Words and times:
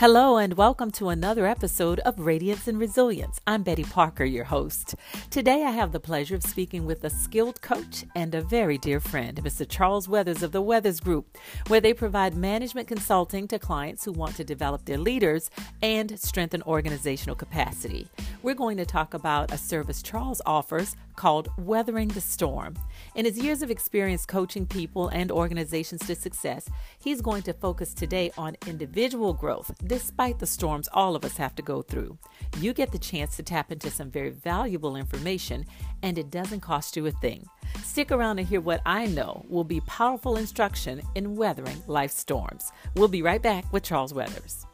Hello, 0.00 0.38
and 0.38 0.54
welcome 0.54 0.90
to 0.92 1.10
another 1.10 1.46
episode 1.46 2.00
of 2.06 2.18
Radiance 2.20 2.66
and 2.66 2.78
Resilience. 2.78 3.38
I'm 3.46 3.62
Betty 3.62 3.84
Parker, 3.84 4.24
your 4.24 4.44
host. 4.44 4.94
Today, 5.28 5.62
I 5.62 5.72
have 5.72 5.92
the 5.92 6.00
pleasure 6.00 6.34
of 6.34 6.42
speaking 6.42 6.86
with 6.86 7.04
a 7.04 7.10
skilled 7.10 7.60
coach 7.60 8.06
and 8.14 8.34
a 8.34 8.40
very 8.40 8.78
dear 8.78 8.98
friend, 8.98 9.36
Mr. 9.44 9.68
Charles 9.68 10.08
Weathers 10.08 10.42
of 10.42 10.52
the 10.52 10.62
Weathers 10.62 11.00
Group, 11.00 11.36
where 11.66 11.82
they 11.82 11.92
provide 11.92 12.34
management 12.34 12.88
consulting 12.88 13.46
to 13.48 13.58
clients 13.58 14.02
who 14.02 14.12
want 14.12 14.36
to 14.36 14.42
develop 14.42 14.86
their 14.86 14.96
leaders 14.96 15.50
and 15.82 16.18
strengthen 16.18 16.62
organizational 16.62 17.36
capacity. 17.36 18.08
We're 18.42 18.54
going 18.54 18.78
to 18.78 18.86
talk 18.86 19.12
about 19.12 19.52
a 19.52 19.58
service 19.58 20.02
Charles 20.02 20.40
offers 20.46 20.96
called 21.14 21.50
Weathering 21.58 22.08
the 22.08 22.22
Storm. 22.22 22.74
In 23.14 23.26
his 23.26 23.38
years 23.38 23.60
of 23.60 23.70
experience 23.70 24.24
coaching 24.24 24.64
people 24.64 25.08
and 25.08 25.30
organizations 25.30 26.06
to 26.06 26.14
success, 26.14 26.66
he's 27.00 27.20
going 27.20 27.42
to 27.42 27.52
focus 27.52 27.92
today 27.92 28.32
on 28.38 28.56
individual 28.66 29.34
growth, 29.34 29.70
despite 29.86 30.38
the 30.38 30.46
storms 30.46 30.88
all 30.94 31.14
of 31.14 31.24
us 31.26 31.36
have 31.36 31.54
to 31.56 31.62
go 31.62 31.82
through. 31.82 32.16
You 32.56 32.72
get 32.72 32.92
the 32.92 32.98
chance 32.98 33.36
to 33.36 33.42
tap 33.42 33.72
into 33.72 33.90
some 33.90 34.10
very 34.10 34.30
valuable 34.30 34.96
information, 34.96 35.66
and 36.02 36.16
it 36.16 36.30
doesn't 36.30 36.60
cost 36.60 36.96
you 36.96 37.04
a 37.06 37.10
thing. 37.10 37.46
Stick 37.84 38.10
around 38.10 38.38
and 38.38 38.48
hear 38.48 38.62
what 38.62 38.80
I 38.86 39.04
know 39.04 39.44
will 39.50 39.64
be 39.64 39.82
powerful 39.82 40.38
instruction 40.38 41.02
in 41.14 41.36
weathering 41.36 41.82
life's 41.86 42.16
storms. 42.16 42.72
We'll 42.96 43.08
be 43.08 43.20
right 43.20 43.42
back 43.42 43.70
with 43.70 43.82
Charles 43.82 44.14
Weathers. 44.14 44.64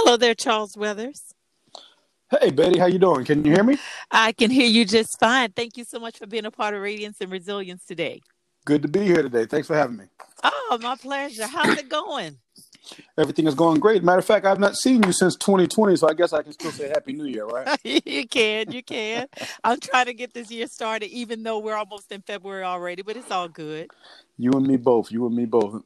Hello 0.00 0.16
there, 0.16 0.36
Charles 0.36 0.76
Weathers. 0.76 1.34
Hey 2.30 2.52
Betty, 2.52 2.78
how 2.78 2.86
you 2.86 3.00
doing? 3.00 3.24
Can 3.24 3.44
you 3.44 3.50
hear 3.50 3.64
me? 3.64 3.78
I 4.12 4.30
can 4.30 4.48
hear 4.48 4.68
you 4.68 4.84
just 4.84 5.18
fine. 5.18 5.50
Thank 5.50 5.76
you 5.76 5.82
so 5.82 5.98
much 5.98 6.18
for 6.18 6.26
being 6.28 6.44
a 6.44 6.52
part 6.52 6.72
of 6.74 6.82
Radiance 6.82 7.16
and 7.20 7.32
Resilience 7.32 7.84
today. 7.84 8.20
Good 8.64 8.82
to 8.82 8.88
be 8.88 9.00
here 9.00 9.22
today. 9.22 9.44
Thanks 9.44 9.66
for 9.66 9.74
having 9.74 9.96
me. 9.96 10.04
Oh, 10.44 10.78
my 10.80 10.94
pleasure. 10.94 11.48
How's 11.48 11.76
it 11.76 11.88
going? 11.88 12.38
Everything 13.18 13.48
is 13.48 13.56
going 13.56 13.80
great. 13.80 14.04
Matter 14.04 14.20
of 14.20 14.24
fact, 14.24 14.46
I've 14.46 14.60
not 14.60 14.76
seen 14.76 15.02
you 15.02 15.10
since 15.10 15.34
2020, 15.34 15.96
so 15.96 16.08
I 16.08 16.14
guess 16.14 16.32
I 16.32 16.42
can 16.42 16.52
still 16.52 16.70
say 16.70 16.88
Happy 16.90 17.12
New 17.12 17.26
Year, 17.26 17.46
right? 17.46 17.76
you 17.84 18.28
can, 18.28 18.70
you 18.70 18.84
can. 18.84 19.26
I'm 19.64 19.80
trying 19.80 20.06
to 20.06 20.14
get 20.14 20.32
this 20.32 20.48
year 20.48 20.68
started, 20.68 21.08
even 21.08 21.42
though 21.42 21.58
we're 21.58 21.74
almost 21.74 22.12
in 22.12 22.22
February 22.22 22.62
already, 22.62 23.02
but 23.02 23.16
it's 23.16 23.32
all 23.32 23.48
good. 23.48 23.90
You 24.36 24.52
and 24.52 24.64
me 24.64 24.76
both. 24.76 25.10
You 25.10 25.26
and 25.26 25.34
me 25.34 25.44
both. 25.44 25.82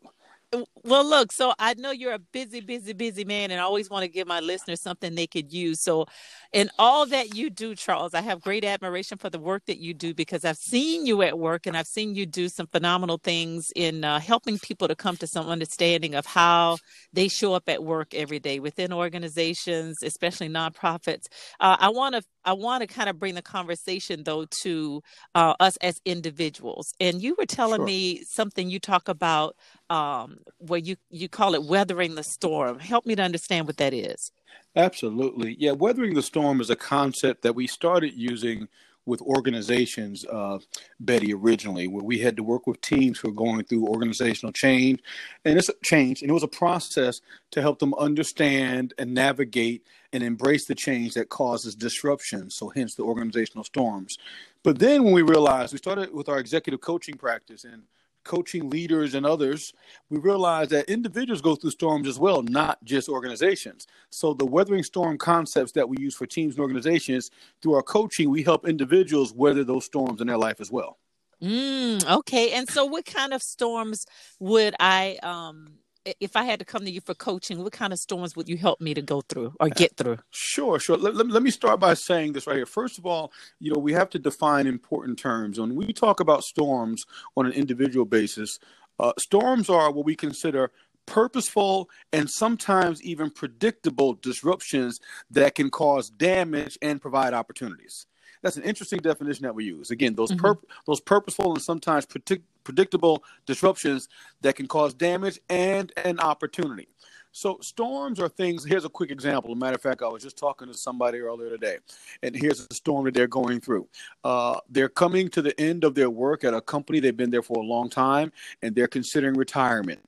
Well, 0.84 1.08
look, 1.08 1.33
so 1.33 1.55
I 1.58 1.75
know 1.75 1.92
you're 1.92 2.12
a 2.12 2.19
busy, 2.19 2.61
busy, 2.61 2.92
busy 2.92 3.25
man, 3.25 3.50
and 3.50 3.58
I 3.61 3.64
always 3.64 3.89
want 3.89 4.03
to 4.03 4.08
give 4.08 4.27
my 4.27 4.41
listeners 4.41 4.83
something 4.83 5.14
they 5.14 5.27
could 5.27 5.50
use. 5.50 5.81
So, 5.83 6.06
in 6.53 6.69
all 6.78 7.06
that 7.06 7.34
you 7.34 7.48
do, 7.48 7.75
Charles, 7.75 8.12
I 8.12 8.20
have 8.20 8.42
great 8.42 8.62
admiration 8.62 9.17
for 9.17 9.31
the 9.31 9.39
work 9.39 9.62
that 9.67 9.78
you 9.78 9.94
do 9.94 10.12
because 10.12 10.44
I've 10.44 10.59
seen 10.59 11.06
you 11.06 11.22
at 11.22 11.39
work 11.39 11.67
and 11.67 11.75
I've 11.75 11.86
seen 11.86 12.14
you 12.14 12.27
do 12.27 12.50
some 12.50 12.67
phenomenal 12.67 13.19
things 13.19 13.72
in 13.75 14.05
uh, 14.05 14.20
helping 14.20 14.59
people 14.59 14.89
to 14.89 14.94
come 14.94 15.17
to 15.19 15.27
some 15.27 15.48
understanding 15.48 16.14
of 16.14 16.27
how 16.27 16.77
they 17.14 17.28
show 17.28 17.55
up 17.55 17.69
at 17.69 17.83
work 17.83 18.12
every 18.12 18.39
day 18.39 18.61
within 18.61 18.92
organizations, 18.92 20.03
especially 20.03 20.50
nonprofits. 20.50 21.28
Uh, 21.61 21.77
I 21.81 21.89
want 21.89 22.16
to 22.16 22.22
I 22.44 22.53
want 22.55 22.83
to 22.83 22.87
kind 22.87 23.09
of 23.09 23.19
bring 23.19 23.34
the 23.34 23.42
conversation 23.42 24.25
though 24.25 24.47
to 24.62 25.00
uh, 25.34 25.55
us 25.61 25.77
as 25.78 26.00
individuals. 26.05 26.92
And 27.00 27.22
you 27.22 27.37
were 27.39 27.47
telling 27.47 27.78
sure. 27.78 27.87
me 27.87 28.22
something 28.25 28.69
you 28.69 28.81
talk 28.81 29.09
about 29.09 29.56
um, 29.93 30.39
where 30.59 30.81
you 30.81 30.97
you 31.11 31.29
call 31.29 31.55
it 31.55 31.62
weathering 31.65 32.15
the 32.15 32.23
storm. 32.23 32.79
Help 32.79 33.05
me 33.05 33.15
to 33.15 33.23
understand 33.23 33.67
what 33.67 33.77
that 33.77 33.93
is. 33.93 34.33
Absolutely, 34.75 35.55
yeah. 35.59 35.73
Weathering 35.73 36.15
the 36.15 36.23
storm 36.23 36.62
is 36.62 36.71
a 36.71 36.77
concept 36.77 37.43
that 37.43 37.55
we 37.55 37.67
started 37.67 38.15
using 38.15 38.69
with 39.05 39.21
organizations, 39.21 40.25
uh, 40.27 40.59
Betty, 41.01 41.34
originally, 41.34 41.89
where 41.89 42.05
we 42.05 42.21
had 42.21 42.37
to 42.37 42.43
work 42.43 42.69
with 42.69 42.81
teams 42.81 43.19
who 43.19 43.28
are 43.28 43.33
going 43.33 43.65
through 43.65 43.87
organizational 43.87 44.53
change, 44.53 45.00
and 45.44 45.59
it's 45.59 45.69
a 45.69 45.75
change, 45.83 46.22
and 46.22 46.31
it 46.31 46.34
was 46.34 46.45
a 46.45 46.49
process 46.49 47.21
to 47.50 47.61
help 47.61 47.81
them 47.81 47.93
understand 47.95 48.95
and 48.97 49.12
navigate 49.12 49.84
and 50.12 50.22
embrace 50.22 50.66
the 50.66 50.75
change 50.75 51.15
that 51.15 51.28
causes 51.28 51.75
disruption. 51.75 52.49
So, 52.49 52.71
hence 52.71 52.95
the 52.95 53.03
organizational 53.03 53.65
storms. 53.65 54.16
But 54.62 54.78
then, 54.78 55.05
when 55.05 55.12
we 55.12 55.22
realized, 55.22 55.72
we 55.72 55.78
started 55.78 56.15
with 56.15 56.31
our 56.31 56.39
executive 56.39 56.81
coaching 56.81 57.16
practice, 57.16 57.65
and 57.65 57.83
coaching 58.25 58.71
leaders 58.71 59.15
and 59.15 59.27
others, 59.27 59.72
we 60.10 60.19
realize 60.19 60.69
that 60.69 60.88
individuals 60.88 61.41
go 61.41 61.55
through 61.55 61.71
storms 61.71 62.09
as 62.09 62.19
well, 62.19 62.43
not 62.43 62.83
just 62.84 63.09
organizations. 63.09 63.87
So 64.10 64.34
the 64.34 64.47
weathering 64.47 64.83
storm 64.83 65.19
concepts 65.19 65.72
that 65.72 65.88
we 65.88 65.97
use 65.99 66.15
for 66.15 66.27
teams 66.27 66.55
and 66.55 66.62
organizations 66.62 67.31
through 67.60 67.75
our 67.75 67.83
coaching, 67.83 68.31
we 68.31 68.43
help 68.43 68.66
individuals 68.66 69.33
weather 69.33 69.65
those 69.65 69.84
storms 69.84 70.21
in 70.21 70.27
their 70.27 70.38
life 70.38 70.60
as 70.60 70.71
well. 70.71 70.99
Mm, 71.43 72.09
okay. 72.19 72.53
And 72.53 72.69
so 72.69 72.84
what 72.84 73.05
kind 73.05 73.34
of 73.34 73.43
storms 73.43 74.06
would 74.39 74.75
I 74.78 75.19
um 75.22 75.78
if 76.05 76.37
I 76.37 76.45
had 76.45 76.59
to 76.59 76.65
come 76.65 76.85
to 76.85 76.91
you 76.91 77.01
for 77.01 77.15
coaching, 77.15 77.63
what 77.63 77.73
kind 77.73 77.93
of 77.93 77.99
storms 77.99 78.35
would 78.37 78.49
you 78.49 78.57
help 78.57 78.81
me 78.81 78.95
to 78.95 79.03
go 79.03 79.21
through 79.23 79.55
or 79.61 79.69
get 79.69 79.97
through? 79.97 80.19
Sure, 80.31 80.79
sure. 80.79 80.97
Let, 80.97 81.15
let, 81.15 81.29
let, 81.29 81.43
me 81.43 81.51
start 81.51 81.81
by 81.81 81.95
saying 81.95 82.33
this 82.33 82.47
right 82.47 82.57
here. 82.57 82.67
First 82.67 82.99
of 82.99 83.07
all, 83.07 83.33
you 83.61 83.73
know, 83.73 83.79
we 83.79 83.93
have 83.93 84.11
to 84.11 84.19
define 84.19 84.67
important 84.67 85.19
terms. 85.19 85.61
When 85.61 85.75
we 85.75 85.93
talk 85.93 86.21
about 86.21 86.43
storms 86.43 87.05
on 87.37 87.47
an 87.47 87.53
individual 87.53 88.05
basis, 88.05 88.59
uh, 88.99 89.13
storms 89.19 89.69
are 89.71 89.91
what 89.91 90.05
we 90.05 90.17
consider 90.17 90.71
purposeful 91.07 91.89
and 92.13 92.31
sometimes 92.31 93.03
even 93.03 93.31
predictable 93.31 94.15
disruptions 94.15 94.99
that 95.31 95.55
can 95.55 95.71
cause 95.71 96.11
damage 96.11 96.79
and 96.81 97.01
provide 97.01 97.34
opportunities. 97.34 98.07
That's 98.42 98.56
an 98.56 98.64
interesting 98.64 98.98
definition 98.98 99.44
that 99.44 99.54
we 99.54 99.64
use. 99.64 99.91
Again, 99.91 100.14
those 100.14 100.30
mm-hmm. 100.30 100.44
pur- 100.44 100.66
those 100.86 101.00
purposeful 101.00 101.53
and 101.53 101.62
sometimes 101.62 102.06
predict- 102.06 102.47
predictable 102.64 103.25
disruptions 103.47 104.08
that 104.41 104.56
can 104.56 104.66
cause 104.66 104.94
damage 104.94 105.41
and 105.48 105.92
an 105.97 106.20
opportunity. 106.20 106.88
So 107.34 107.58
storms 107.62 108.20
are 108.20 108.28
things. 108.28 108.62
Here's 108.62 108.84
a 108.84 108.91
quick 108.91 109.10
example. 109.10 109.53
As 109.53 109.56
a 109.56 109.58
matter 109.58 109.75
of 109.75 109.80
fact, 109.80 110.03
I 110.03 110.08
was 110.08 110.22
just 110.22 110.36
talking 110.36 110.69
to 110.69 110.75
somebody 110.75 111.19
earlier 111.20 111.48
today, 111.48 111.78
and 112.22 112.36
here's 112.36 112.60
a 112.70 112.75
storm 112.75 113.06
that 113.06 113.14
they're 113.14 113.26
going 113.26 113.60
through. 113.60 113.88
Uh, 114.22 114.60
they're 114.69 114.91
coming 114.91 115.28
to 115.30 115.41
the 115.41 115.59
end 115.59 115.84
of 115.84 115.94
their 115.94 116.10
work 116.10 116.44
at 116.44 116.53
a 116.53 116.60
company. 116.60 117.00
They've 117.00 117.16
been 117.16 117.30
there 117.30 117.42
for 117.42 117.56
a 117.56 117.64
long 117.64 117.88
time, 117.88 118.32
and 118.60 118.74
they're 118.74 118.86
considering 118.86 119.34
retirement 119.34 120.00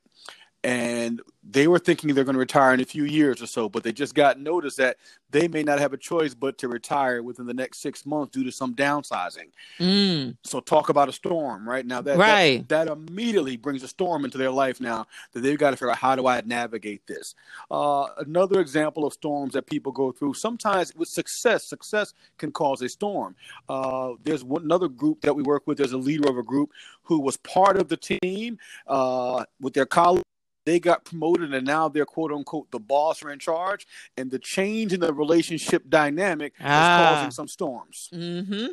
and 0.65 1.21
they 1.49 1.69
were 1.69 1.79
thinking 1.79 2.15
they're 2.15 2.25
going 2.25 2.35
to 2.35 2.41
retire 2.41 2.73
in 2.73 2.81
a 2.81 2.87
few 2.87 3.05
years 3.05 3.43
or 3.43 3.47
so, 3.47 3.69
but 3.69 3.85
they 3.85 3.93
just 3.93 4.15
got 4.15 4.41
notice 4.41 4.77
that 4.77 4.97
they 5.31 5.47
may 5.47 5.63
not 5.63 5.79
have 5.79 5.93
a 5.93 5.97
choice 5.99 6.33
but 6.33 6.57
to 6.57 6.69
retire 6.69 7.23
within 7.23 7.45
the 7.45 7.53
next 7.53 7.83
six 7.83 8.07
months 8.07 8.33
due 8.33 8.45
to 8.45 8.51
some 8.51 8.75
downsizing. 8.75 9.51
Mm. 9.79 10.39
So 10.43 10.61
talk 10.61 10.89
about 10.89 11.11
a 11.11 11.13
storm, 11.13 11.69
right? 11.69 11.85
Now 11.85 12.01
that, 12.01 12.17
right. 12.17 12.67
that, 12.69 12.87
that 12.87 12.93
immediately 12.93 13.59
brings 13.59 13.83
a 13.83 13.89
storm 13.89 14.25
into 14.25 14.39
their 14.39 14.51
life 14.51 14.81
now 14.81 15.07
that 15.33 15.41
they've 15.41 15.59
got 15.59 15.73
to 15.73 15.77
figure 15.77 15.91
out 15.91 15.99
how 15.99 16.17
do 16.17 16.27
I 16.27 16.41
navigate 16.47 17.07
this. 17.07 17.35
Uh, 17.71 18.07
another 18.19 18.61
example 18.61 19.05
of 19.05 19.13
storms 19.13 19.53
that 19.53 19.67
people 19.67 19.93
go 19.93 20.13
through 20.13 20.33
sometimes 20.33 20.95
with 20.97 21.09
success. 21.09 21.69
Success 21.69 22.15
can 22.39 22.51
cause 22.53 22.81
a 22.81 22.89
storm. 22.89 23.37
Uh, 23.69 24.13
there's 24.23 24.43
one, 24.43 24.63
another 24.63 24.89
group 24.89 25.21
that 25.21 25.37
we 25.37 25.43
work 25.43 25.67
with. 25.67 25.77
There's 25.77 25.93
a 25.93 25.99
leader 25.99 26.27
of 26.31 26.39
a 26.39 26.43
group 26.43 26.71
who 27.03 27.21
was 27.21 27.37
part 27.37 27.77
of 27.77 27.89
the 27.89 27.99
team 27.99 28.59
uh, 28.87 29.45
with 29.61 29.75
their 29.75 29.85
colleagues 29.85 30.25
they 30.65 30.81
got 30.81 31.05
promoted 31.05 31.53
and 31.53 31.67
now 31.67 31.89
they're 31.89 32.05
quote 32.05 32.33
unquote 32.33 32.71
the 32.71 32.79
boss 32.79 33.23
or 33.23 33.31
in 33.31 33.39
charge 33.39 33.87
and 34.17 34.31
the 34.31 34.39
change 34.39 34.93
in 34.93 35.01
the 35.01 35.13
relationship 35.13 35.89
dynamic 35.89 36.55
ah. 36.61 36.65
is 36.65 37.15
causing 37.15 37.31
some 37.31 37.49
storms 37.49 38.11
mm-hmm. 38.13 38.67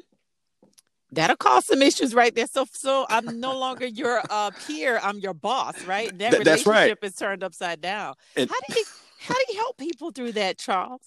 that'll 1.11 1.35
cause 1.35 1.65
some 1.65 1.81
issues 1.81 2.13
right 2.13 2.35
there 2.35 2.47
so 2.47 2.65
so 2.71 3.05
i'm 3.09 3.39
no 3.39 3.57
longer 3.57 3.85
your 3.85 4.21
uh, 4.29 4.51
peer 4.67 4.99
i'm 5.03 5.19
your 5.19 5.33
boss 5.33 5.83
right 5.85 6.17
that 6.17 6.31
Th- 6.31 6.39
relationship 6.45 6.99
right. 7.01 7.03
is 7.03 7.15
turned 7.15 7.43
upside 7.43 7.81
down 7.81 8.15
and- 8.35 8.49
how 8.49 8.57
do 8.67 8.79
you 8.79 8.85
how 9.19 9.35
do 9.35 9.53
you 9.53 9.59
help 9.59 9.77
people 9.77 10.11
through 10.11 10.31
that 10.33 10.57
charles 10.57 11.01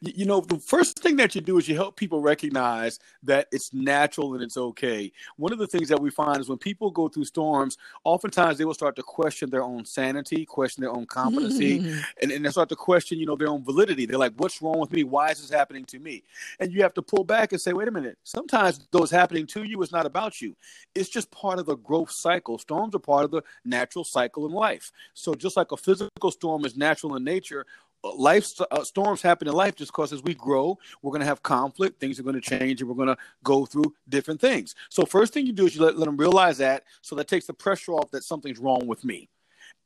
you 0.00 0.26
know 0.26 0.40
the 0.40 0.58
first 0.58 0.98
thing 0.98 1.16
that 1.16 1.34
you 1.34 1.40
do 1.40 1.58
is 1.58 1.68
you 1.68 1.76
help 1.76 1.96
people 1.96 2.20
recognize 2.20 2.98
that 3.22 3.46
it's 3.52 3.72
natural 3.72 4.34
and 4.34 4.42
it's 4.42 4.56
okay. 4.56 5.12
One 5.36 5.52
of 5.52 5.58
the 5.58 5.66
things 5.66 5.88
that 5.88 6.00
we 6.00 6.10
find 6.10 6.40
is 6.40 6.48
when 6.48 6.58
people 6.58 6.90
go 6.90 7.08
through 7.08 7.26
storms 7.26 7.78
oftentimes 8.04 8.58
they 8.58 8.64
will 8.64 8.74
start 8.74 8.96
to 8.96 9.02
question 9.02 9.50
their 9.50 9.62
own 9.62 9.84
sanity 9.84 10.44
question 10.44 10.82
their 10.82 10.90
own 10.90 11.06
competency 11.06 11.78
and, 12.22 12.32
and 12.32 12.44
they 12.44 12.50
start 12.50 12.68
to 12.68 12.76
question 12.76 13.18
you 13.18 13.26
know 13.26 13.36
their 13.36 13.48
own 13.48 13.62
validity. 13.62 14.06
They're 14.06 14.18
like 14.18 14.34
what's 14.36 14.60
wrong 14.60 14.80
with 14.80 14.92
me? 14.92 15.04
Why 15.04 15.30
is 15.30 15.40
this 15.40 15.50
happening 15.50 15.84
to 15.86 15.98
me? 15.98 16.24
And 16.58 16.72
you 16.72 16.82
have 16.82 16.94
to 16.94 17.02
pull 17.02 17.24
back 17.24 17.52
and 17.52 17.60
say 17.60 17.72
wait 17.72 17.88
a 17.88 17.92
minute. 17.92 18.18
Sometimes 18.24 18.88
those 18.90 19.10
happening 19.10 19.46
to 19.48 19.62
you 19.62 19.80
is 19.82 19.92
not 19.92 20.06
about 20.06 20.40
you. 20.40 20.56
It's 20.94 21.08
just 21.08 21.30
part 21.30 21.58
of 21.58 21.66
the 21.66 21.76
growth 21.76 22.10
cycle. 22.10 22.58
Storms 22.58 22.94
are 22.94 23.00
part 23.00 23.24
of 23.24 23.30
the 23.30 23.42
natural 23.64 24.04
cycle 24.04 24.46
in 24.46 24.52
life. 24.52 24.90
So 25.14 25.34
just 25.34 25.56
like 25.56 25.72
a 25.72 25.76
physical 25.76 26.30
storm 26.30 26.64
is 26.64 26.76
natural 26.76 27.16
in 27.16 27.24
nature 27.24 27.66
life 28.02 28.50
uh, 28.70 28.82
storms 28.82 29.22
happen 29.22 29.46
in 29.48 29.54
life 29.54 29.76
just 29.76 29.92
because 29.92 30.12
as 30.12 30.22
we 30.22 30.34
grow 30.34 30.78
we're 31.02 31.10
going 31.10 31.20
to 31.20 31.26
have 31.26 31.42
conflict 31.42 32.00
things 32.00 32.18
are 32.18 32.22
going 32.22 32.34
to 32.34 32.40
change 32.40 32.80
and 32.80 32.88
we're 32.88 32.96
going 32.96 33.08
to 33.08 33.16
go 33.44 33.66
through 33.66 33.94
different 34.08 34.40
things. 34.40 34.74
So 34.88 35.04
first 35.04 35.32
thing 35.32 35.46
you 35.46 35.52
do 35.52 35.66
is 35.66 35.76
you 35.76 35.82
let, 35.82 35.98
let 35.98 36.06
them 36.06 36.16
realize 36.16 36.58
that 36.58 36.84
so 37.02 37.14
that 37.16 37.28
takes 37.28 37.46
the 37.46 37.54
pressure 37.54 37.92
off 37.92 38.10
that 38.10 38.24
something's 38.24 38.58
wrong 38.58 38.86
with 38.86 39.04
me. 39.04 39.28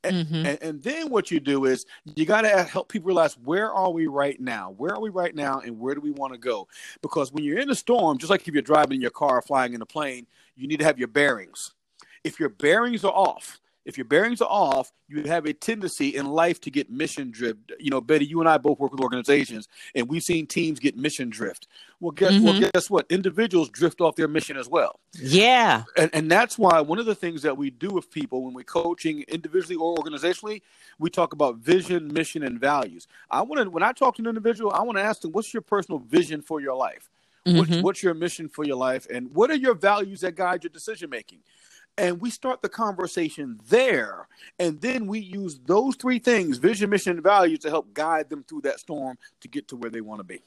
And, 0.03 0.27
mm-hmm. 0.27 0.47
and, 0.47 0.63
and, 0.63 0.83
then 0.83 1.09
what 1.09 1.31
you 1.31 1.41
do 1.41 1.65
is 1.65 1.87
you 2.15 2.27
got 2.27 2.43
to 2.43 2.63
help 2.65 2.91
people 2.91 3.07
realize 3.07 3.39
where 3.39 3.73
are 3.73 3.91
we 3.91 4.07
right 4.07 4.39
now? 4.39 4.75
Where 4.77 4.93
are 4.93 5.01
we 5.01 5.09
right 5.09 5.35
now 5.35 5.61
and 5.61 5.81
where 5.81 5.95
do 5.95 6.03
we 6.03 6.11
want 6.11 6.35
to 6.35 6.39
go? 6.39 6.69
Because 7.01 7.33
when 7.33 7.43
you're 7.43 7.59
in 7.59 7.71
a 7.71 7.75
storm 7.75 8.19
just 8.19 8.29
like 8.29 8.47
if 8.47 8.53
you're 8.53 8.63
driving 8.63 8.97
in 8.97 9.01
your 9.01 9.11
car 9.11 9.39
or 9.39 9.43
flying 9.43 9.73
in 9.73 9.81
a 9.81 9.87
plane 9.87 10.27
you 10.57 10.69
need 10.69 10.79
to 10.79 10.85
have 10.85 10.99
your 10.99 11.09
bearings. 11.09 11.73
If 12.23 12.41
your 12.41 12.49
bearings 12.49 13.05
are 13.05 13.13
off, 13.13 13.61
if 13.85 13.99
your 13.99 14.05
bearings 14.07 14.41
are 14.41 14.49
off, 14.49 14.93
you 15.09 15.25
have 15.25 15.45
a 15.47 15.53
tendency 15.53 16.17
in 16.17 16.27
life 16.27 16.61
to 16.63 16.71
get 16.71 16.91
mission 16.91 17.31
drift. 17.31 17.73
You 17.79 17.91
know, 17.91 18.01
Betty, 18.01 18.25
you 18.25 18.41
and 18.41 18.49
I 18.49 18.59
both 18.59 18.79
work 18.79 18.93
with 18.93 19.01
organizations, 19.01 19.69
and 19.95 20.09
we've 20.09 20.23
seen 20.23 20.47
teams 20.47 20.81
get 20.81 20.97
mission 20.97 21.31
drift. 21.31 21.67
Well, 22.01 22.13
guess 22.13 22.33
mm-hmm. 22.33 22.45
well, 22.45 22.71
guess 22.73 22.91
what? 22.91 23.07
Individuals 23.11 23.69
drift 23.69 24.01
off 24.01 24.17
their 24.17 24.29
mission 24.29 24.57
as 24.57 24.69
well. 24.69 25.01
Yeah, 25.13 25.85
and 25.97 26.11
and 26.15 26.31
that's 26.31 26.59
why 26.59 26.81
one 26.81 26.99
of 26.99 27.07
the 27.07 27.15
things 27.15 27.43
that 27.43 27.57
we 27.57 27.71
do 27.71 27.91
with 27.91 28.11
people 28.11 28.43
when 28.45 28.55
we're 28.55 28.65
coaching 28.65 29.25
individually 29.29 29.77
or 29.77 29.97
organizationally, 29.97 30.63
we 30.99 31.11
talk 31.11 31.33
about 31.33 31.57
vision, 31.57 32.13
mission, 32.13 32.43
and 32.43 32.59
values. 32.59 33.07
I 33.31 33.43
want 33.43 33.63
to 33.63 33.71
when 33.71 33.83
I 33.83 33.93
talk 33.93 34.17
to 34.17 34.23
an 34.23 34.29
individual, 34.29 34.73
I 34.73 34.83
want 34.83 34.99
to 34.99 35.05
ask 35.05 35.21
them, 35.21 35.33
"What's 35.33 35.53
your 35.53 35.63
personal 35.63 35.99
vision 35.99 36.43
for 36.43 36.61
your 36.61 36.75
life?" 36.75 37.11
Mm-hmm. 37.47 37.59
What, 37.59 37.85
what's 37.85 38.03
your 38.03 38.15
mission 38.15 38.49
for 38.49 38.65
your 38.65 38.77
life, 38.77 39.07
and 39.13 39.35
what 39.35 39.51
are 39.51 39.57
your 39.57 39.75
values 39.75 40.21
that 40.21 40.35
guide 40.35 40.65
your 40.65 40.71
decision 40.71 41.11
making? 41.11 41.41
And 41.97 42.21
we 42.21 42.31
start 42.31 42.63
the 42.63 42.69
conversation 42.69 43.61
there. 43.69 44.29
And 44.59 44.81
then 44.81 45.07
we 45.07 45.21
use 45.21 45.61
those 45.65 45.97
three 45.97 46.19
things 46.19 46.59
vision 46.59 46.91
mission 46.91 47.13
and 47.13 47.23
values 47.23 47.61
to 47.61 47.71
help 47.71 47.93
guide 47.95 48.29
them 48.29 48.45
through 48.45 48.63
that 48.63 48.81
storm 48.81 49.19
to 49.41 49.49
get 49.49 49.69
to 49.69 49.77
where 49.77 49.91
they 49.91 50.01
want 50.01 50.21
to 50.21 50.25
be. 50.25 50.43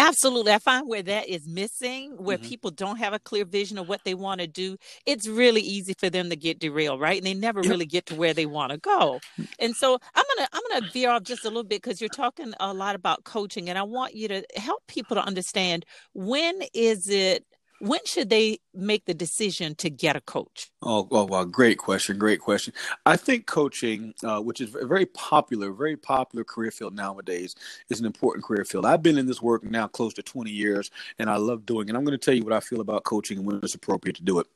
Absolutely. 0.00 0.52
I 0.52 0.58
find 0.58 0.88
where 0.88 1.02
that 1.02 1.28
is 1.28 1.46
missing 1.46 2.16
where 2.16 2.38
mm-hmm. 2.38 2.48
people 2.48 2.70
don't 2.70 2.96
have 2.96 3.12
a 3.12 3.18
clear 3.18 3.44
vision 3.44 3.76
of 3.76 3.86
what 3.86 4.02
they 4.02 4.14
want 4.14 4.40
to 4.40 4.46
do 4.46 4.78
it's 5.04 5.28
really 5.28 5.60
easy 5.60 5.92
for 5.98 6.08
them 6.08 6.30
to 6.30 6.36
get 6.36 6.58
derailed 6.58 7.00
right? 7.00 7.18
And 7.18 7.26
they 7.26 7.34
never 7.34 7.60
really 7.60 7.84
get 7.84 8.06
to 8.06 8.14
where 8.14 8.32
they 8.32 8.46
want 8.46 8.72
to 8.72 8.78
go. 8.78 9.20
And 9.58 9.76
so 9.76 9.98
i'm 10.14 10.24
gonna 10.36 10.48
i'm 10.52 10.62
gonna 10.70 10.90
veer 10.90 11.10
off 11.10 11.22
just 11.22 11.44
a 11.44 11.48
little 11.48 11.64
bit 11.64 11.82
because 11.82 12.00
you're 12.00 12.08
talking 12.08 12.54
a 12.60 12.72
lot 12.72 12.94
about 12.94 13.24
coaching 13.24 13.68
and 13.68 13.78
i 13.78 13.82
want 13.82 14.14
you 14.14 14.26
to 14.28 14.42
help 14.56 14.82
people 14.86 15.16
to 15.16 15.22
understand 15.22 15.84
when 16.14 16.62
is 16.72 17.08
it 17.08 17.44
when 17.80 18.00
should 18.04 18.30
they 18.30 18.58
make 18.74 19.06
the 19.06 19.14
decision 19.14 19.74
to 19.76 19.90
get 19.90 20.14
a 20.14 20.20
coach? 20.20 20.70
Oh, 20.82 21.08
oh 21.10 21.24
well, 21.24 21.44
great 21.44 21.78
question. 21.78 22.18
Great 22.18 22.40
question. 22.40 22.74
I 23.06 23.16
think 23.16 23.46
coaching, 23.46 24.14
uh, 24.22 24.40
which 24.40 24.60
is 24.60 24.74
a 24.74 24.86
very 24.86 25.06
popular, 25.06 25.72
very 25.72 25.96
popular 25.96 26.44
career 26.44 26.70
field 26.70 26.94
nowadays, 26.94 27.54
is 27.88 27.98
an 27.98 28.06
important 28.06 28.44
career 28.44 28.64
field. 28.64 28.84
I've 28.84 29.02
been 29.02 29.18
in 29.18 29.26
this 29.26 29.40
work 29.42 29.64
now 29.64 29.88
close 29.88 30.12
to 30.14 30.22
20 30.22 30.50
years, 30.50 30.90
and 31.18 31.30
I 31.30 31.36
love 31.36 31.66
doing 31.66 31.88
it. 31.88 31.96
I'm 31.96 32.04
going 32.04 32.18
to 32.18 32.24
tell 32.24 32.34
you 32.34 32.44
what 32.44 32.52
I 32.52 32.60
feel 32.60 32.80
about 32.80 33.04
coaching 33.04 33.38
and 33.38 33.46
when 33.46 33.60
it's 33.62 33.74
appropriate 33.74 34.16
to 34.16 34.22
do 34.22 34.38
it. 34.38 34.46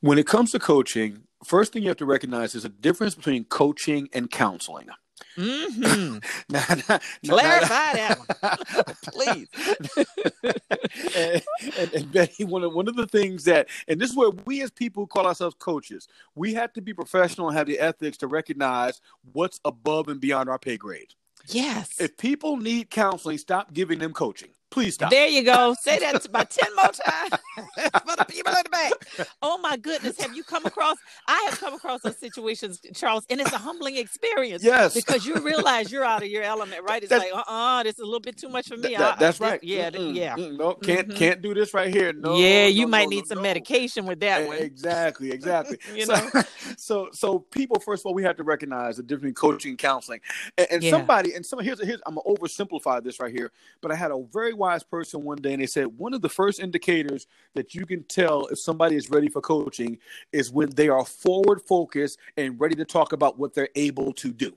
When 0.00 0.18
it 0.18 0.26
comes 0.26 0.52
to 0.52 0.58
coaching, 0.58 1.22
first 1.44 1.72
thing 1.72 1.82
you 1.82 1.88
have 1.88 1.96
to 1.98 2.06
recognize 2.06 2.54
is 2.54 2.64
a 2.66 2.68
difference 2.68 3.14
between 3.14 3.44
coaching 3.44 4.08
and 4.12 4.30
counseling. 4.30 4.88
Mm-hmm. 5.36 6.18
now, 6.48 6.64
now, 6.88 6.98
Clarify 7.26 7.92
that 7.92 8.18
one, 8.18 8.94
please. 9.12 9.48
and, 11.14 11.42
and, 11.78 11.92
and, 11.92 12.12
Betty, 12.12 12.44
one 12.44 12.64
of 12.64 12.72
one 12.72 12.88
of 12.88 12.96
the 12.96 13.06
things 13.06 13.44
that, 13.44 13.68
and 13.88 14.00
this 14.00 14.10
is 14.10 14.16
where 14.16 14.30
we 14.46 14.62
as 14.62 14.70
people 14.70 15.02
who 15.02 15.06
call 15.06 15.26
ourselves 15.26 15.56
coaches, 15.58 16.08
we 16.34 16.54
have 16.54 16.72
to 16.74 16.80
be 16.80 16.94
professional 16.94 17.48
and 17.48 17.56
have 17.56 17.66
the 17.66 17.78
ethics 17.78 18.16
to 18.18 18.26
recognize 18.26 19.00
what's 19.32 19.60
above 19.64 20.08
and 20.08 20.20
beyond 20.20 20.48
our 20.48 20.58
pay 20.58 20.76
grade. 20.76 21.12
Yes. 21.48 22.00
If 22.00 22.16
people 22.16 22.56
need 22.56 22.90
counseling, 22.90 23.38
stop 23.38 23.72
giving 23.72 23.98
them 23.98 24.12
coaching. 24.12 24.50
Please 24.76 24.92
stop. 24.92 25.10
There 25.10 25.26
you 25.26 25.42
go. 25.42 25.74
Say 25.80 25.98
that 26.00 26.22
about 26.26 26.50
10 26.50 26.76
more 26.76 26.84
times 26.92 27.30
for 28.04 28.14
the 28.14 28.26
people 28.28 28.52
in 28.52 28.62
the 28.62 28.68
back. 28.68 28.92
Oh 29.40 29.56
my 29.56 29.78
goodness. 29.78 30.20
Have 30.20 30.36
you 30.36 30.44
come 30.44 30.66
across? 30.66 30.98
I 31.26 31.46
have 31.48 31.58
come 31.58 31.72
across 31.72 32.02
those 32.02 32.18
situations, 32.18 32.82
Charles, 32.92 33.24
and 33.30 33.40
it's 33.40 33.54
a 33.54 33.58
humbling 33.58 33.96
experience. 33.96 34.62
Yes. 34.62 34.92
Because 34.92 35.24
you 35.24 35.36
realize 35.36 35.90
you're 35.90 36.04
out 36.04 36.22
of 36.22 36.28
your 36.28 36.42
element, 36.42 36.82
right? 36.86 37.02
It's 37.02 37.08
that's, 37.08 37.24
like, 37.24 37.32
uh 37.32 37.50
uh-uh, 37.50 37.80
uh, 37.80 37.82
this 37.84 37.94
is 37.94 38.00
a 38.00 38.04
little 38.04 38.20
bit 38.20 38.36
too 38.36 38.50
much 38.50 38.68
for 38.68 38.76
me. 38.76 38.96
That, 38.96 39.18
that's 39.18 39.40
I, 39.40 39.52
right. 39.52 39.64
yeah. 39.64 39.88
Mm-mm, 39.88 40.14
yeah. 40.14 40.36
Mm-mm, 40.36 40.58
no, 40.58 40.74
can't 40.74 41.08
mm-hmm. 41.08 41.16
can't 41.16 41.40
do 41.40 41.54
this 41.54 41.72
right 41.72 41.90
here. 41.90 42.12
No. 42.12 42.36
Yeah, 42.36 42.66
you 42.66 42.82
no, 42.82 42.88
might 42.88 43.04
no, 43.04 43.16
need 43.16 43.26
some 43.26 43.40
medication 43.40 44.04
with 44.04 44.20
that 44.20 44.46
one. 44.46 44.58
Exactly, 44.58 45.30
exactly. 45.30 45.78
you 45.94 46.04
so, 46.04 46.14
know? 46.14 46.42
so 46.76 47.08
so 47.12 47.38
people, 47.38 47.80
first 47.80 48.02
of 48.02 48.06
all, 48.06 48.14
we 48.14 48.24
have 48.24 48.36
to 48.36 48.44
recognize 48.44 48.98
the 48.98 49.02
difference 49.02 49.32
between 49.32 49.52
coaching 49.52 49.70
and 49.70 49.78
counseling. 49.78 50.20
And, 50.58 50.66
and 50.70 50.82
yeah. 50.82 50.90
somebody, 50.90 51.32
and 51.32 51.46
some 51.46 51.60
here's 51.60 51.82
here's 51.82 52.02
I'm 52.04 52.16
gonna 52.16 52.36
oversimplify 52.36 53.02
this 53.02 53.20
right 53.20 53.32
here, 53.32 53.52
but 53.80 53.90
I 53.90 53.94
had 53.94 54.10
a 54.10 54.22
very 54.30 54.52
wise 54.66 54.82
person 54.82 55.22
one 55.22 55.38
day 55.38 55.52
and 55.52 55.62
they 55.62 55.66
said 55.66 55.86
one 55.86 56.12
of 56.12 56.22
the 56.22 56.28
first 56.28 56.58
indicators 56.58 57.28
that 57.54 57.72
you 57.72 57.86
can 57.86 58.02
tell 58.04 58.46
if 58.46 58.58
somebody 58.60 58.96
is 58.96 59.08
ready 59.10 59.28
for 59.28 59.40
coaching 59.40 59.96
is 60.32 60.50
when 60.50 60.70
they 60.70 60.88
are 60.88 61.04
forward 61.04 61.62
focused 61.62 62.18
and 62.36 62.60
ready 62.60 62.74
to 62.74 62.84
talk 62.84 63.12
about 63.12 63.38
what 63.38 63.54
they're 63.54 63.68
able 63.76 64.12
to 64.12 64.32
do. 64.32 64.52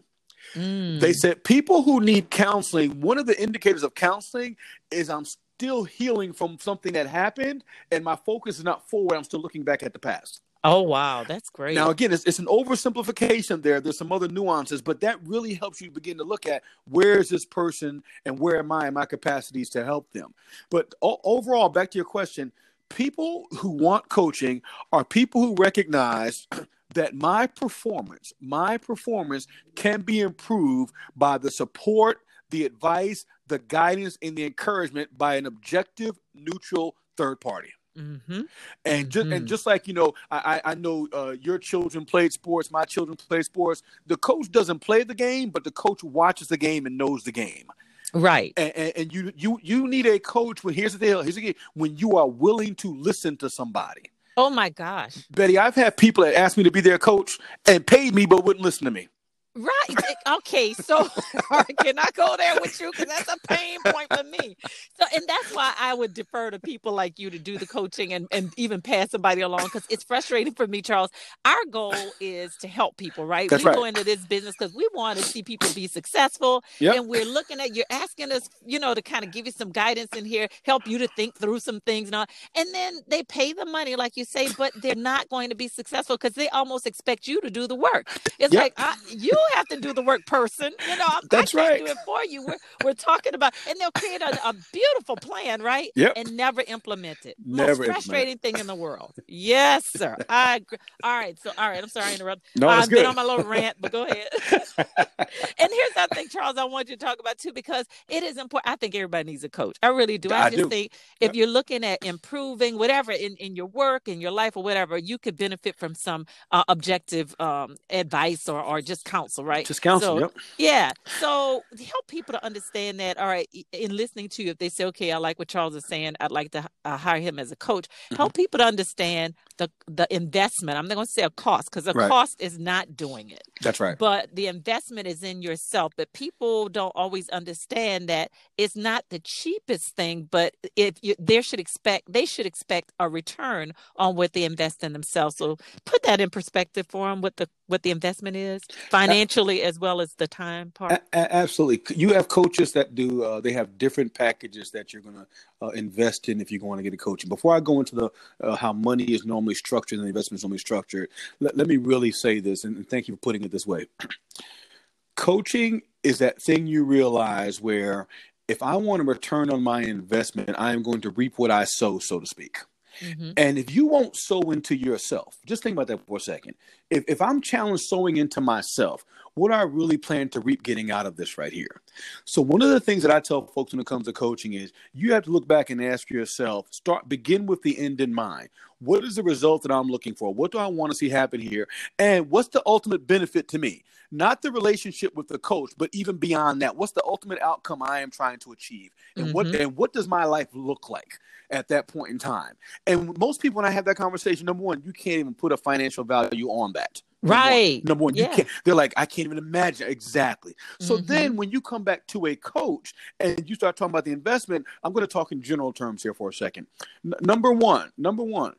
Mm. 0.56 1.00
They 1.00 1.14
said 1.14 1.44
people 1.44 1.84
who 1.84 2.02
need 2.02 2.32
counseling, 2.32 3.00
one 3.02 3.20
of 3.20 3.28
the 3.28 3.40
indicators 3.40 3.84
of 3.84 3.94
counseling 3.94 4.58
is 4.90 5.12
I'm 5.12 5.26
still 5.26 5.84
healing 5.84 6.34
from 6.34 6.58
something 6.60 6.94
that 6.94 7.06
happened 7.06 7.64
and 7.92 8.04
my 8.04 8.16
focus 8.16 8.58
is 8.58 8.64
not 8.64 8.90
forward, 8.90 9.16
I'm 9.16 9.24
still 9.24 9.42
looking 9.42 9.64
back 9.64 9.84
at 9.84 9.94
the 9.94 10.00
past. 10.00 10.42
Oh 10.64 10.84
wow, 10.84 11.26
that's 11.28 11.50
great. 11.50 11.76
Now 11.76 11.90
again, 11.90 12.14
it's, 12.14 12.26
it's 12.26 12.40
an 12.40 12.48
oversimplification 12.48 13.64
there. 13.64 13.82
There's 13.82 13.98
some 13.98 14.14
other 14.14 14.30
nuances, 14.30 14.84
but 14.84 15.02
that 15.02 15.20
really 15.26 15.56
helps 15.56 15.82
you 15.82 15.92
begin 15.92 16.20
to 16.20 16.26
look 16.26 16.48
at 16.48 16.64
where 16.86 17.20
is 17.20 17.30
this 17.30 17.46
person 17.48 18.04
and 18.28 18.40
where 18.40 18.60
am 18.60 18.72
I 18.72 18.90
in 18.90 18.96
my 18.96 19.08
capacities 19.08 19.72
to 19.72 19.86
help 19.86 20.12
them. 20.14 20.36
But 20.70 20.94
o- 21.02 21.22
overall, 21.26 21.70
back 21.72 21.92
to 21.94 22.00
your 22.00 22.06
question, 22.06 22.54
people 22.90 23.48
who 23.60 23.72
want 23.72 24.10
coaching 24.12 24.62
are 24.94 25.06
people 25.06 25.42
who 25.42 25.56
recognize 25.56 26.48
that 26.96 27.16
my 27.16 27.48
performance, 27.48 28.34
my 28.42 28.78
performance 28.78 29.48
can 29.76 30.04
be 30.04 30.22
improved 30.22 30.94
by 31.18 31.40
the 31.40 31.52
support, 31.52 32.20
the 32.52 32.66
advice, 32.68 33.26
the 33.48 33.60
guidance, 33.60 34.20
and 34.22 34.38
the 34.38 34.46
encouragement 34.46 35.18
by 35.18 35.38
an 35.38 35.48
objective, 35.48 36.20
neutral 36.36 36.98
third 37.18 37.42
party. 37.42 37.70
Mm-hmm. 37.98 38.42
And 38.86 39.10
just 39.10 39.26
mm-hmm. 39.26 39.34
and 39.34 39.48
just 39.48 39.66
like 39.66 39.88
you 39.88 39.94
know, 39.94 40.14
I 40.32 40.62
I 40.64 40.76
know 40.76 41.08
uh, 41.14 41.36
your 41.42 41.58
children 41.58 42.06
played 42.06 42.32
sports, 42.34 42.72
my 42.72 42.86
children 42.86 43.18
play 43.18 43.42
sports. 43.42 43.84
The 44.08 44.18
coach 44.18 44.52
doesn't 44.52 44.80
play 44.80 45.04
the 45.04 45.16
game, 45.16 45.50
but 45.50 45.64
the 45.64 45.72
coach 45.72 46.04
watches 46.04 46.48
the 46.48 46.58
game 46.58 46.86
and 46.86 46.98
knows 46.98 47.24
the 47.24 47.32
game. 47.32 47.68
Right. 48.14 48.54
And, 48.58 48.72
and, 48.76 48.94
and 48.96 49.14
you 49.14 49.34
you 49.36 49.60
you 49.62 49.88
need 49.88 50.06
a 50.06 50.20
coach. 50.20 50.64
When 50.64 50.74
here's 50.74 50.94
the 50.94 51.00
deal. 51.00 51.22
Here's 51.22 51.36
the 51.36 51.42
deal. 51.42 51.54
When 51.74 51.98
you 51.98 52.18
are 52.18 52.28
willing 52.28 52.76
to 52.76 52.96
listen 52.96 53.38
to 53.38 53.50
somebody. 53.50 54.12
Oh 54.38 54.50
my 54.50 54.70
gosh, 54.70 55.28
Betty! 55.32 55.58
I've 55.58 55.76
had 55.76 55.98
people 55.98 56.24
that 56.24 56.34
asked 56.34 56.58
me 56.58 56.64
to 56.64 56.72
be 56.72 56.80
their 56.80 56.98
coach 56.98 57.38
and 57.68 57.86
paid 57.86 58.16
me, 58.16 58.26
but 58.26 58.46
wouldn't 58.46 58.64
listen 58.64 58.86
to 58.86 58.92
me. 58.92 59.10
Right. 59.56 60.16
Okay. 60.28 60.74
So 60.74 61.08
can 61.82 61.98
I 61.98 62.08
go 62.14 62.36
there 62.38 62.56
with 62.62 62.80
you? 62.80 62.92
Because 62.92 63.08
that's 63.08 63.28
a 63.28 63.48
pain 63.48 63.80
point 63.84 64.08
for 64.16 64.24
me. 64.24 64.56
So, 65.00 65.06
and 65.14 65.24
that's 65.28 65.54
why 65.54 65.74
I 65.80 65.94
would 65.94 66.14
defer 66.14 66.52
to 66.52 66.60
people 66.60 66.94
like 66.94 67.18
you 67.18 67.30
to 67.32 67.40
do 67.40 67.58
the 67.58 67.66
coaching 67.66 68.14
and, 68.14 68.28
and 68.32 68.54
even 68.58 68.82
pass 68.82 69.10
somebody 69.12 69.42
along 69.42 69.64
because 69.64 69.86
it's 69.90 70.04
frustrating 70.04 70.54
for 70.54 70.68
me, 70.68 70.82
Charles. 70.82 71.10
Our 71.46 71.66
goal 71.72 71.96
is 72.20 72.56
to 72.58 72.68
help 72.68 72.98
people, 72.98 73.26
right? 73.26 73.50
That's 73.50 73.64
we 73.64 73.70
right. 73.70 73.76
go 73.76 73.84
into 73.86 74.04
this 74.04 74.24
business 74.26 74.56
because 74.58 74.74
we 74.76 74.88
want 74.94 75.18
to 75.18 75.26
see 75.26 75.42
people 75.42 75.70
be 75.74 75.88
successful. 75.88 76.64
Yep. 76.80 76.96
And 76.96 77.08
we're 77.10 77.26
looking 77.26 77.60
at, 77.60 77.76
you're 77.76 77.86
asking 77.90 78.32
us, 78.32 78.50
you 78.66 78.80
know, 78.80 78.94
to 78.94 79.02
kind 79.02 79.26
of 79.26 79.32
give 79.32 79.48
you 79.48 79.52
some 79.52 79.72
guidance 79.72 80.16
in 80.16 80.26
here, 80.26 80.48
help 80.64 80.88
you 80.88 81.00
to 81.00 81.08
think 81.08 81.36
through 81.36 81.60
some 81.60 81.80
things 81.82 82.10
and 82.10 82.16
all. 82.16 82.26
And 82.56 82.74
then 82.74 83.00
they 83.08 83.24
pay 83.24 83.54
the 83.54 83.66
money, 83.66 83.96
like 83.96 84.16
you 84.16 84.26
say, 84.26 84.50
but 84.58 84.74
they're 84.76 84.96
not 84.96 85.28
going 85.30 85.50
to 85.50 85.56
be 85.56 85.68
successful 85.68 86.18
because 86.18 86.34
they 86.34 86.50
almost 86.50 86.86
expect 86.86 87.28
you 87.28 87.42
to 87.42 87.50
do 87.50 87.68
the 87.68 87.76
work. 87.76 88.08
It's 88.38 88.54
yep. 88.54 88.64
like, 88.64 88.74
I, 88.78 88.96
you 89.10 89.39
have 89.54 89.68
to 89.68 89.80
do 89.80 89.94
the 89.94 90.02
work, 90.02 90.26
person. 90.26 90.72
You 90.88 90.98
know, 90.98 91.06
I'm, 91.08 91.22
that's 91.30 91.54
I 91.56 91.58
right. 91.58 91.86
Do 91.86 91.92
it 91.92 91.98
for 92.06 92.24
you. 92.26 92.46
We're 92.46 92.58
we're 92.84 92.94
talking 92.94 93.34
about, 93.34 93.54
and 93.68 93.80
they'll 93.80 93.92
create 93.92 94.22
a, 94.22 94.48
a 94.48 94.54
beautiful 94.72 95.16
plan, 95.16 95.62
right? 95.62 95.90
Yep. 95.96 96.14
And 96.16 96.36
never 96.36 96.62
implement 96.68 97.26
it. 97.26 97.36
Never 97.44 97.76
Most 97.76 97.92
frustrating 97.92 98.38
thing 98.38 98.58
in 98.58 98.68
the 98.68 98.76
world. 98.76 99.16
Yes, 99.28 99.86
sir. 99.86 100.18
I 100.30 100.58
agree. 100.58 100.78
All 101.04 101.18
right. 101.18 101.38
So, 101.40 101.52
all 101.58 101.70
right. 101.70 101.82
I'm 101.82 101.90
sorry 101.90 102.08
I 102.08 102.14
interrupted. 102.14 102.62
No, 102.62 102.68
I've 102.70 102.90
been 102.90 103.06
on 103.06 103.16
my 103.16 103.24
little 103.24 103.46
rant, 103.46 103.78
but 103.80 103.92
go 103.92 104.06
ahead. 104.06 104.28
and 104.52 105.70
here's 105.72 105.94
that 105.96 106.10
thing, 106.14 106.28
Charles. 106.30 106.58
I 106.58 106.66
want 106.66 106.90
you 106.90 106.96
to 106.96 107.06
talk 107.06 107.20
about 107.20 107.38
too 107.38 107.54
because 107.54 107.86
it 108.08 108.24
is 108.24 108.38
important. 108.38 108.72
I 108.72 108.76
think 108.76 108.96
everybody 108.96 109.32
needs 109.32 109.44
a 109.44 109.50
coach. 109.50 109.78
I 109.82 109.88
really 109.88 110.18
do. 110.18 110.32
I, 110.32 110.46
I 110.46 110.50
just 110.50 110.64
do. 110.64 110.70
think 110.70 110.94
if 111.20 111.28
yep. 111.30 111.36
you're 111.36 111.48
looking 111.48 111.84
at 111.84 112.04
improving 112.04 112.78
whatever 112.78 113.12
in 113.12 113.36
in 113.38 113.56
your 113.56 113.68
work, 113.68 114.08
in 114.08 114.22
your 114.22 114.32
life, 114.32 114.58
or 114.58 114.64
whatever, 114.64 114.98
you 114.98 115.18
could 115.18 115.38
benefit 115.38 115.76
from 115.76 115.96
some 115.96 116.26
uh, 116.52 116.64
objective 116.68 117.36
um, 117.40 117.78
advice 117.90 118.48
or 118.48 118.62
or 118.62 118.82
just 118.82 119.06
counsel, 119.06 119.29
right? 119.38 119.66
Just 119.66 119.82
counsel. 119.82 120.18
So, 120.18 120.20
yep. 120.20 120.32
Yeah. 120.58 120.92
So 121.20 121.64
help 121.86 122.08
people 122.08 122.34
to 122.34 122.44
understand 122.46 123.00
that. 123.00 123.18
All 123.18 123.28
right, 123.28 123.48
in 123.72 123.96
listening 123.96 124.30
to 124.30 124.44
you, 124.44 124.52
if 124.52 124.58
they 124.58 124.70
say, 124.70 124.86
"Okay, 124.86 125.12
I 125.12 125.18
like 125.18 125.40
what 125.40 125.48
Charles 125.48 125.76
is 125.76 125.86
saying. 125.88 126.16
I'd 126.20 126.32
like 126.32 126.52
to 126.52 126.68
uh, 126.86 126.98
hire 126.98 127.20
him 127.20 127.40
as 127.40 127.52
a 127.52 127.56
coach." 127.56 127.88
Mm-hmm. 127.88 128.16
Help 128.16 128.34
people 128.34 128.60
to 128.60 128.66
understand 128.66 129.36
the 129.58 129.70
the 129.88 130.08
investment. 130.14 130.78
I'm 130.78 130.88
not 130.88 130.96
going 130.96 131.08
to 131.08 131.12
say 131.12 131.24
a 131.24 131.30
cost 131.30 131.70
because 131.70 131.86
the 131.86 131.94
right. 131.94 132.10
cost 132.10 132.42
is 132.42 132.58
not 132.58 132.96
doing 132.96 133.30
it. 133.30 133.44
That's 133.62 133.80
right. 133.80 133.98
But 133.98 134.36
the 134.36 134.48
investment 134.48 135.08
is 135.08 135.24
in 135.24 135.42
yourself. 135.42 135.94
But 135.96 136.14
people 136.14 136.70
don't 136.70 136.94
always 136.96 137.30
understand 137.30 138.10
that 138.10 138.32
it's 138.58 138.76
not 138.76 139.06
the 139.10 139.20
cheapest 139.20 139.96
thing. 139.96 140.28
But 140.30 140.56
if 140.76 140.96
you, 141.02 141.16
they 141.20 141.42
should 141.42 141.60
expect, 141.60 142.12
they 142.12 142.26
should 142.26 142.46
expect 142.46 142.92
a 143.00 143.10
return 143.10 143.74
on 143.96 144.16
what 144.16 144.34
they 144.34 144.44
invest 144.44 144.84
in 144.84 144.94
themselves. 144.94 145.38
So 145.38 145.58
put 145.86 146.04
that 146.04 146.22
in 146.22 146.30
perspective 146.30 146.88
for 146.90 147.10
them. 147.10 147.22
What 147.22 147.38
the 147.38 147.50
what 147.68 147.84
the 147.84 147.92
investment 147.92 148.36
is 148.36 148.62
financially 148.90 149.19
as 149.22 149.80
well 149.80 150.02
as 150.02 150.14
the 150.14 150.28
time 150.28 150.72
part. 150.72 150.92
A- 150.92 151.36
absolutely. 151.36 151.96
You 151.96 152.14
have 152.14 152.28
coaches 152.28 152.74
that 152.74 152.96
do. 152.96 153.24
Uh, 153.24 153.42
they 153.42 153.54
have 153.54 153.78
different 153.78 154.14
packages 154.14 154.72
that 154.72 154.94
you're 154.94 155.02
going 155.02 155.16
to 155.16 155.28
uh, 155.62 155.70
invest 155.70 156.30
in 156.30 156.42
if 156.42 156.52
you're 156.52 156.60
going 156.60 156.78
to 156.78 156.84
get 156.84 156.94
a 156.94 156.98
coaching. 156.98 157.30
Before 157.30 157.56
I 157.56 157.60
go 157.60 157.80
into 157.80 157.96
the 157.96 158.10
uh, 158.44 158.56
how 158.56 158.74
money 158.74 159.06
is 159.06 159.26
normally 159.26 159.56
structured 159.56 160.00
and 160.00 160.06
the 160.06 160.10
investment 160.10 160.40
is 160.40 160.44
normally 160.44 160.60
structured, 160.60 161.10
let, 161.40 161.56
let 161.58 161.68
me 161.68 161.78
really 161.78 162.12
say 162.12 162.40
this, 162.40 162.64
and, 162.64 162.76
and 162.78 162.90
thank 162.90 163.08
you 163.08 163.16
for 163.16 163.20
putting 163.20 163.44
it 163.44 163.52
this 163.52 163.68
way. 163.68 163.86
Coaching 165.16 165.82
is 166.04 166.20
that 166.20 166.42
thing 166.42 166.66
you 166.66 166.84
realize 166.84 167.60
where 167.60 168.08
if 168.48 168.64
I 168.64 168.76
want 168.76 169.02
a 169.02 169.06
return 169.06 169.50
on 169.52 169.62
my 169.62 169.82
investment, 169.82 170.56
I 170.58 170.74
am 170.74 170.82
going 170.82 171.02
to 171.02 171.12
reap 171.12 171.38
what 171.38 171.52
I 171.52 171.66
sow, 171.66 172.00
so 172.00 172.20
to 172.20 172.26
speak. 172.26 172.58
Mm-hmm. 173.00 173.32
And 173.38 173.58
if 173.58 173.74
you 173.74 173.86
won't 173.86 174.16
sow 174.16 174.42
into 174.52 174.76
yourself, 174.76 175.38
just 175.46 175.64
think 175.64 175.76
about 175.76 175.88
that 175.88 176.06
for 176.06 176.18
a 176.18 176.20
second. 176.20 176.56
If, 176.90 177.04
if 177.08 177.22
I'm 177.22 177.42
challenged 177.42 177.84
sowing 177.84 178.18
into 178.18 178.42
myself, 178.42 179.06
what 179.36 179.50
do 179.50 179.56
I 179.56 179.62
really 179.62 179.98
plan 179.98 180.30
to 180.30 180.40
reap 180.40 180.64
getting 180.64 180.92
out 180.92 181.06
of 181.06 181.16
this 181.16 181.38
right 181.38 181.54
here? 181.54 181.82
So 182.26 182.42
one 182.42 182.62
of 182.62 182.70
the 182.70 182.80
things 182.80 183.04
that 183.04 183.12
I 183.12 183.20
tell 183.20 183.46
folks 183.46 183.72
when 183.72 183.80
it 183.80 183.86
comes 183.86 184.06
to 184.06 184.14
coaching 184.14 184.54
is 184.54 184.74
you 184.94 185.14
have 185.14 185.24
to 185.24 185.32
look 185.32 185.48
back 185.48 185.70
and 185.70 185.84
ask 185.84 186.10
yourself, 186.10 186.68
start 186.72 187.08
begin 187.08 187.46
with 187.46 187.62
the 187.62 187.78
end 187.80 188.02
in 188.02 188.14
mind. 188.14 188.50
What 188.80 189.04
is 189.04 189.16
the 189.16 189.24
result 189.24 189.64
that 189.64 189.72
I'm 189.72 189.88
looking 189.88 190.14
for? 190.14 190.34
What 190.34 190.52
do 190.52 190.58
I 190.58 190.68
want 190.68 190.92
to 190.92 190.98
see 190.98 191.10
happen 191.10 191.40
here? 191.40 191.68
And 191.98 192.30
what's 192.30 192.50
the 192.50 192.64
ultimate 192.66 193.08
benefit 193.08 193.48
to 193.50 193.60
me? 193.60 193.84
Not 194.12 194.42
the 194.42 194.52
relationship 194.52 195.16
with 195.16 195.28
the 195.28 195.38
coach, 195.38 195.72
but 195.78 195.90
even 195.94 196.18
beyond 196.18 196.62
that, 196.62 196.76
what's 196.76 196.94
the 196.94 197.04
ultimate 197.06 197.40
outcome 197.42 197.84
I 197.84 198.00
am 198.00 198.10
trying 198.10 198.40
to 198.40 198.52
achieve? 198.52 198.92
And 199.16 199.28
mm-hmm. 199.28 199.34
what 199.34 199.48
and 199.48 199.76
what 199.76 199.94
does 199.94 200.08
my 200.08 200.26
life 200.26 200.48
look 200.54 200.90
like? 200.90 201.20
at 201.52 201.68
that 201.68 201.88
point 201.88 202.12
in 202.12 202.20
time. 202.20 202.54
And 202.86 203.18
most 203.18 203.42
people, 203.42 203.58
when 203.58 203.66
I 203.66 203.72
have 203.72 203.86
that 203.86 203.96
conversation, 203.96 204.46
number 204.46 204.64
one, 204.64 204.82
you 204.86 204.94
can't 204.94 205.20
even 205.20 205.34
put 205.34 205.52
a 205.52 205.58
financial 205.58 206.04
value 206.04 206.48
on 206.48 206.74
that. 206.74 206.79
Right. 207.22 207.84
Number 207.84 208.06
one, 208.06 208.16
yeah. 208.16 208.30
you 208.30 208.36
can't. 208.36 208.48
They're 208.64 208.76
like, 208.76 208.94
I 208.96 209.06
can't 209.06 209.26
even 209.26 209.38
imagine 209.38 209.90
exactly. 209.90 210.56
So 210.80 210.98
mm-hmm. 210.98 211.06
then, 211.06 211.36
when 211.36 211.52
you 211.52 211.60
come 211.62 211.84
back 211.84 212.08
to 212.08 212.28
a 212.28 212.36
coach 212.36 212.94
and 213.20 213.48
you 213.48 213.56
start 213.56 213.76
talking 213.76 213.92
about 213.92 214.06
the 214.06 214.14
investment, 214.14 214.66
I'm 214.84 214.94
going 214.94 215.06
to 215.06 215.12
talk 215.12 215.32
in 215.32 215.42
general 215.42 215.74
terms 215.74 216.02
here 216.02 216.14
for 216.14 216.30
a 216.30 216.34
second. 216.34 216.68
N- 217.06 217.14
number 217.22 217.52
one, 217.52 217.92
number 217.98 218.24
one, 218.24 218.54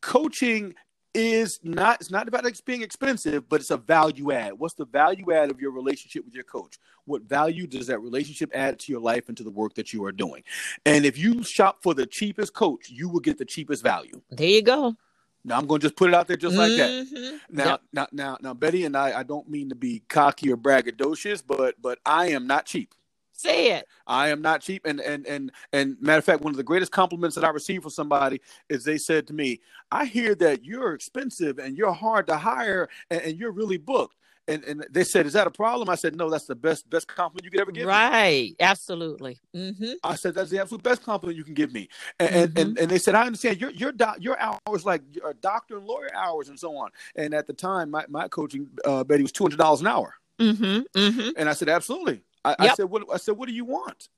coaching 0.00 0.74
is 1.12 1.58
not 1.64 2.00
it's 2.00 2.10
not 2.10 2.28
about 2.28 2.46
it 2.46 2.60
being 2.64 2.82
expensive, 2.82 3.48
but 3.48 3.60
it's 3.60 3.70
a 3.70 3.76
value 3.76 4.32
add. 4.32 4.54
What's 4.54 4.74
the 4.74 4.86
value 4.86 5.32
add 5.32 5.50
of 5.50 5.60
your 5.60 5.72
relationship 5.72 6.24
with 6.24 6.34
your 6.34 6.44
coach? 6.44 6.78
What 7.04 7.22
value 7.22 7.66
does 7.66 7.88
that 7.88 8.00
relationship 8.00 8.50
add 8.54 8.78
to 8.80 8.92
your 8.92 9.00
life 9.00 9.28
and 9.28 9.36
to 9.36 9.42
the 9.42 9.50
work 9.50 9.74
that 9.74 9.92
you 9.92 10.04
are 10.04 10.12
doing? 10.12 10.42
And 10.86 11.04
if 11.04 11.18
you 11.18 11.42
shop 11.42 11.78
for 11.82 11.94
the 11.94 12.06
cheapest 12.06 12.54
coach, 12.54 12.90
you 12.90 13.08
will 13.08 13.20
get 13.20 13.38
the 13.38 13.44
cheapest 13.44 13.82
value. 13.82 14.20
There 14.30 14.46
you 14.46 14.62
go. 14.62 14.96
Now 15.44 15.58
I'm 15.58 15.66
going 15.66 15.80
to 15.80 15.86
just 15.86 15.96
put 15.96 16.10
it 16.10 16.14
out 16.14 16.26
there 16.26 16.36
just 16.36 16.56
like 16.56 16.72
mm-hmm. 16.72 17.14
that. 17.14 17.40
Now, 17.50 17.64
yep. 17.64 17.82
now, 17.92 18.06
now, 18.12 18.38
now, 18.40 18.54
Betty 18.54 18.84
and 18.84 18.96
I, 18.96 19.20
I 19.20 19.22
don't 19.22 19.48
mean 19.48 19.70
to 19.70 19.74
be 19.74 20.02
cocky 20.08 20.52
or 20.52 20.56
braggadocious, 20.56 21.42
but 21.46 21.76
but 21.80 21.98
I 22.04 22.30
am 22.30 22.46
not 22.46 22.66
cheap. 22.66 22.94
Say 23.32 23.70
it. 23.72 23.86
I 24.06 24.28
am 24.28 24.42
not 24.42 24.60
cheap, 24.60 24.84
and 24.84 25.00
and 25.00 25.26
and 25.26 25.50
and 25.72 25.96
matter 25.98 26.18
of 26.18 26.24
fact, 26.24 26.42
one 26.42 26.52
of 26.52 26.58
the 26.58 26.62
greatest 26.62 26.92
compliments 26.92 27.34
that 27.36 27.44
I 27.44 27.48
received 27.48 27.84
from 27.84 27.90
somebody 27.90 28.42
is 28.68 28.84
they 28.84 28.98
said 28.98 29.26
to 29.28 29.32
me, 29.32 29.60
"I 29.90 30.04
hear 30.04 30.34
that 30.34 30.66
you're 30.66 30.92
expensive 30.92 31.58
and 31.58 31.74
you're 31.74 31.92
hard 31.92 32.26
to 32.26 32.36
hire, 32.36 32.90
and, 33.10 33.22
and 33.22 33.38
you're 33.38 33.52
really 33.52 33.78
booked." 33.78 34.16
And, 34.50 34.64
and 34.64 34.86
they 34.90 35.04
said, 35.04 35.26
"Is 35.26 35.34
that 35.34 35.46
a 35.46 35.50
problem?" 35.50 35.88
I 35.88 35.94
said, 35.94 36.16
"No, 36.16 36.28
that's 36.28 36.46
the 36.46 36.54
best 36.54 36.88
best 36.90 37.06
compliment 37.06 37.44
you 37.44 37.50
could 37.50 37.60
ever 37.60 37.72
give." 37.72 37.86
Right, 37.86 38.50
me. 38.50 38.56
absolutely. 38.60 39.38
Mm-hmm. 39.54 39.92
I 40.02 40.16
said, 40.16 40.34
"That's 40.34 40.50
the 40.50 40.60
absolute 40.60 40.82
best 40.82 41.02
compliment 41.02 41.36
you 41.36 41.44
can 41.44 41.54
give 41.54 41.72
me." 41.72 41.88
And 42.18 42.30
mm-hmm. 42.30 42.58
and, 42.58 42.78
and, 42.78 42.90
they 42.90 42.98
said, 42.98 43.14
"I 43.14 43.26
understand 43.26 43.60
your 43.60 43.70
your 43.70 43.92
doc, 43.92 44.16
your 44.20 44.38
hours 44.40 44.84
like 44.84 45.02
your 45.12 45.34
doctor 45.34 45.78
and 45.78 45.86
lawyer 45.86 46.10
hours 46.14 46.48
and 46.48 46.58
so 46.58 46.76
on." 46.76 46.90
And 47.16 47.32
at 47.34 47.46
the 47.46 47.52
time, 47.52 47.90
my 47.90 48.04
my 48.08 48.28
coaching 48.28 48.68
uh, 48.84 49.04
Betty 49.04 49.22
was 49.22 49.32
two 49.32 49.44
hundred 49.44 49.58
dollars 49.58 49.80
an 49.80 49.86
hour. 49.86 50.14
Mm-hmm. 50.38 50.98
Mm-hmm. 50.98 51.30
And 51.36 51.48
I 51.48 51.52
said, 51.52 51.68
"Absolutely." 51.68 52.22
I, 52.44 52.50
yep. 52.50 52.58
I, 52.60 52.74
said, 52.74 52.86
"What?" 52.86 53.04
I 53.12 53.16
said, 53.18 53.36
"What 53.36 53.48
do 53.48 53.54
you 53.54 53.64
want?" 53.64 54.08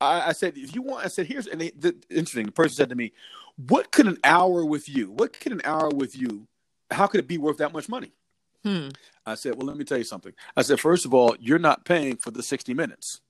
I, 0.00 0.28
I 0.28 0.32
said, 0.32 0.56
"If 0.56 0.74
you 0.74 0.82
want," 0.82 1.04
I 1.04 1.08
said, 1.08 1.26
"Here's." 1.26 1.46
And 1.46 1.60
they, 1.60 1.70
the, 1.70 1.96
interesting. 2.10 2.46
The 2.46 2.52
person 2.52 2.76
said 2.76 2.90
to 2.90 2.94
me, 2.94 3.12
"What 3.56 3.90
could 3.90 4.06
an 4.06 4.18
hour 4.24 4.64
with 4.64 4.88
you? 4.88 5.10
What 5.10 5.38
could 5.38 5.52
an 5.52 5.62
hour 5.64 5.88
with 5.88 6.16
you? 6.16 6.46
How 6.90 7.06
could 7.06 7.20
it 7.20 7.28
be 7.28 7.38
worth 7.38 7.58
that 7.58 7.72
much 7.72 7.88
money?" 7.88 8.12
Hmm. 8.64 8.88
I 9.24 9.34
said, 9.34 9.56
Well, 9.56 9.66
let 9.66 9.76
me 9.76 9.84
tell 9.84 9.98
you 9.98 10.04
something. 10.04 10.32
I 10.56 10.62
said, 10.62 10.80
First 10.80 11.04
of 11.04 11.14
all, 11.14 11.36
you're 11.38 11.58
not 11.58 11.84
paying 11.84 12.16
for 12.16 12.30
the 12.30 12.42
60 12.42 12.74
minutes. 12.74 13.20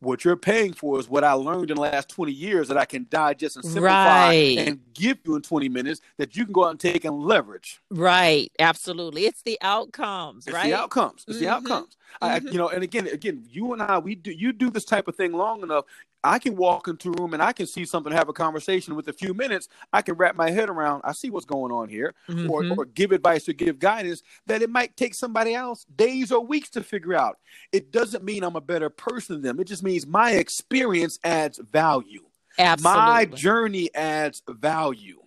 What 0.00 0.24
you're 0.24 0.36
paying 0.36 0.72
for 0.72 0.98
is 0.98 1.08
what 1.08 1.24
I 1.24 1.32
learned 1.32 1.70
in 1.70 1.76
the 1.76 1.82
last 1.82 2.08
20 2.08 2.32
years 2.32 2.68
that 2.68 2.76
I 2.76 2.84
can 2.84 3.06
digest 3.10 3.56
and 3.56 3.64
simplify 3.64 4.28
right. 4.28 4.58
and 4.58 4.80
give 4.94 5.18
you 5.24 5.36
in 5.36 5.42
20 5.42 5.68
minutes 5.68 6.00
that 6.18 6.36
you 6.36 6.44
can 6.44 6.52
go 6.52 6.64
out 6.64 6.70
and 6.70 6.80
take 6.80 7.04
and 7.04 7.16
leverage. 7.16 7.80
Right. 7.90 8.50
Absolutely. 8.58 9.26
It's 9.26 9.42
the 9.42 9.58
outcomes, 9.60 10.46
it's 10.46 10.54
right? 10.54 10.70
the 10.70 10.74
outcomes. 10.74 11.24
It's 11.26 11.36
mm-hmm. 11.36 11.46
the 11.46 11.52
outcomes. 11.52 11.96
Mm-hmm. 12.22 12.48
you 12.48 12.58
know, 12.58 12.68
and 12.68 12.82
again, 12.82 13.06
again, 13.08 13.44
you 13.48 13.72
and 13.72 13.82
I, 13.82 13.98
we 13.98 14.14
do 14.14 14.30
you 14.30 14.52
do 14.52 14.70
this 14.70 14.84
type 14.84 15.08
of 15.08 15.16
thing 15.16 15.32
long 15.32 15.62
enough. 15.62 15.84
I 16.24 16.38
can 16.38 16.56
walk 16.56 16.88
into 16.88 17.10
a 17.12 17.20
room 17.20 17.32
and 17.34 17.42
I 17.42 17.52
can 17.52 17.66
see 17.66 17.84
something, 17.84 18.12
have 18.12 18.28
a 18.28 18.32
conversation 18.32 18.96
with 18.96 19.08
a 19.08 19.12
few 19.12 19.34
minutes. 19.34 19.68
I 19.92 20.02
can 20.02 20.14
wrap 20.16 20.36
my 20.36 20.50
head 20.50 20.68
around. 20.68 21.02
I 21.04 21.12
see 21.12 21.30
what's 21.30 21.46
going 21.46 21.72
on 21.72 21.88
here, 21.88 22.14
mm-hmm. 22.28 22.50
or 22.50 22.64
or 22.76 22.84
give 22.86 23.12
advice 23.12 23.48
or 23.48 23.52
give 23.52 23.78
guidance 23.78 24.22
that 24.46 24.62
it 24.62 24.70
might 24.70 24.96
take 24.96 25.14
somebody 25.14 25.54
else 25.54 25.84
days 25.84 26.32
or 26.32 26.44
weeks 26.44 26.70
to 26.70 26.82
figure 26.82 27.14
out. 27.14 27.38
It 27.72 27.92
doesn't 27.92 28.24
mean 28.24 28.42
I'm 28.42 28.56
a 28.56 28.60
better 28.60 28.90
person 28.90 29.36
than 29.36 29.42
them. 29.42 29.60
It 29.60 29.68
just 29.68 29.82
means 29.82 30.06
my 30.06 30.32
experience 30.32 31.18
adds 31.22 31.58
value. 31.58 32.22
Absolutely. 32.58 33.00
My 33.00 33.24
journey 33.24 33.94
adds 33.94 34.42
value. 34.48 35.17